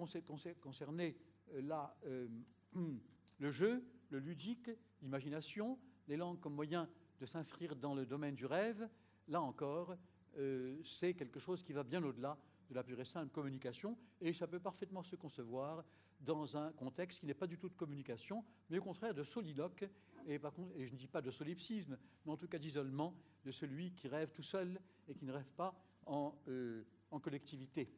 concernait 0.61 1.17
euh, 1.55 2.29
le 3.39 3.51
jeu, 3.51 3.85
le 4.11 4.19
ludique, 4.19 4.71
l'imagination, 5.01 5.79
les 6.09 6.17
langues 6.17 6.41
comme 6.41 6.55
moyen 6.55 6.89
de 7.21 7.27
s'inscrire 7.27 7.77
dans 7.77 7.95
le 7.95 8.05
domaine 8.05 8.35
du 8.35 8.47
rêve, 8.47 8.89
là 9.29 9.41
encore, 9.41 9.97
euh, 10.39 10.81
c'est 10.85 11.15
quelque 11.15 11.41
chose 11.41 11.63
qui 11.63 11.73
va 11.73 11.83
bien 11.83 12.03
au-delà 12.03 12.39
de 12.69 12.75
la 12.75 12.83
pure 12.83 13.01
et 13.01 13.05
simple 13.05 13.31
communication, 13.31 13.97
et 14.21 14.33
ça 14.33 14.47
peut 14.47 14.61
parfaitement 14.61 15.03
se 15.03 15.17
concevoir 15.17 15.85
dans 16.21 16.57
un 16.57 16.73
contexte 16.73 17.21
qui 17.21 17.27
n'est 17.27 17.35
pas 17.35 17.47
du 17.47 17.59
tout 17.59 17.69
de 17.69 17.75
communication, 17.75 18.45
mais 18.71 18.79
au 18.79 18.83
contraire 18.83 19.15
de 19.15 19.25
soliloque, 19.25 19.85
et, 20.27 20.39
par 20.39 20.53
contre, 20.53 20.73
et 20.77 20.87
je 20.87 20.93
ne 20.93 20.99
dis 20.99 21.09
pas 21.09 21.21
de 21.21 21.31
solipsisme, 21.31 21.99
mais 22.25 22.33
en 22.33 22.37
tout 22.37 22.47
cas 22.47 22.59
d'isolement 22.59 23.15
de 23.45 23.51
celui 23.51 23.93
qui 23.93 24.09
rêve 24.09 24.31
tout 24.31 24.43
seul 24.43 24.81
et 25.09 25.15
qui 25.15 25.25
ne 25.25 25.33
rêve 25.33 25.51
pas 25.57 25.75
en, 26.07 26.35
euh, 26.49 26.85
en 27.11 27.19
collectivité. 27.19 27.93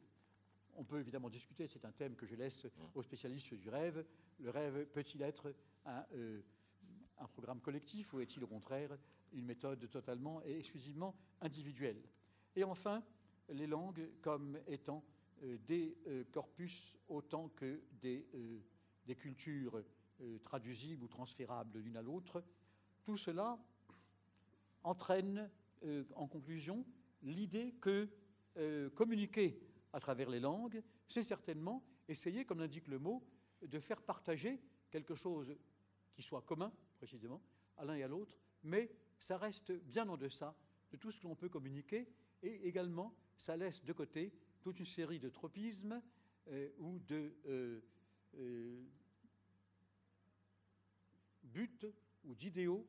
On 0.75 0.83
peut 0.83 0.99
évidemment 0.99 1.29
discuter, 1.29 1.67
c'est 1.67 1.85
un 1.85 1.91
thème 1.91 2.15
que 2.15 2.25
je 2.25 2.35
laisse 2.35 2.67
aux 2.95 3.03
spécialistes 3.03 3.53
du 3.53 3.69
rêve. 3.69 4.03
Le 4.39 4.49
rêve 4.49 4.87
peut-il 4.87 5.21
être 5.21 5.53
un, 5.85 6.03
euh, 6.13 6.41
un 7.19 7.27
programme 7.27 7.61
collectif 7.61 8.13
ou 8.13 8.19
est-il 8.19 8.43
au 8.43 8.47
contraire 8.47 8.97
une 9.33 9.45
méthode 9.45 9.89
totalement 9.89 10.41
et 10.43 10.57
exclusivement 10.57 11.15
individuelle? 11.41 12.01
Et 12.55 12.63
enfin, 12.63 13.03
les 13.49 13.67
langues 13.67 14.09
comme 14.21 14.59
étant 14.67 15.03
euh, 15.43 15.57
des 15.65 15.97
euh, 16.07 16.23
corpus 16.31 16.93
autant 17.07 17.49
que 17.49 17.81
des, 18.01 18.27
euh, 18.33 19.13
cultures 19.15 19.83
traduisibles 20.43 21.03
ou 21.03 21.07
transférables 21.07 21.77
l'une 21.79 21.97
à 21.97 22.01
l'autre. 22.01 22.43
Tout 23.03 23.17
cela 23.17 23.59
entraîne 24.81 25.49
en 26.15 26.27
conclusion 26.27 26.85
l'idée 27.21 27.73
que 27.81 28.09
communiquer 28.95 29.59
à 29.91 29.99
travers 29.99 30.29
les 30.29 30.39
langues, 30.39 30.81
c'est 31.05 31.21
certainement 31.21 31.83
essayer, 32.07 32.45
comme 32.45 32.59
l'indique 32.59 32.87
le 32.87 32.97
mot, 32.97 33.27
de 33.61 33.79
faire 33.79 34.01
partager 34.01 34.61
quelque 34.89 35.15
chose 35.15 35.55
qui 36.13 36.23
soit 36.23 36.41
commun, 36.41 36.71
précisément, 36.95 37.41
à 37.77 37.83
l'un 37.83 37.95
et 37.95 38.03
à 38.03 38.07
l'autre, 38.07 38.37
mais 38.63 38.89
ça 39.19 39.37
reste 39.37 39.73
bien 39.73 40.07
en 40.07 40.17
deçà 40.17 40.55
de 40.91 40.97
tout 40.97 41.11
ce 41.11 41.19
que 41.19 41.27
l'on 41.27 41.35
peut 41.35 41.49
communiquer, 41.49 42.07
et 42.45 42.67
également, 42.67 43.13
ça 43.37 43.57
laisse 43.57 43.83
de 43.83 43.93
côté 43.93 44.31
toute 44.61 44.79
une 44.79 44.85
série 44.85 45.19
de 45.19 45.29
tropismes 45.29 46.01
euh, 46.47 46.69
ou 46.77 46.99
de 46.99 47.33
euh, 47.47 47.81
euh, 48.37 48.83
buts 51.43 51.85
ou 52.23 52.35
d'idéaux 52.35 52.87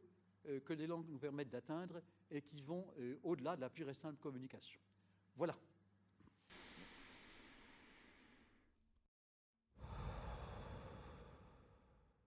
que 0.64 0.72
les 0.72 0.86
langues 0.86 1.08
nous 1.08 1.18
permettent 1.18 1.50
d'atteindre 1.50 2.00
et 2.30 2.40
qui 2.40 2.62
vont 2.62 2.86
au-delà 3.24 3.56
de 3.56 3.60
la 3.60 3.68
pure 3.68 3.88
et 3.90 3.94
simple 3.94 4.20
communication. 4.20 4.80
Voilà. 5.34 5.58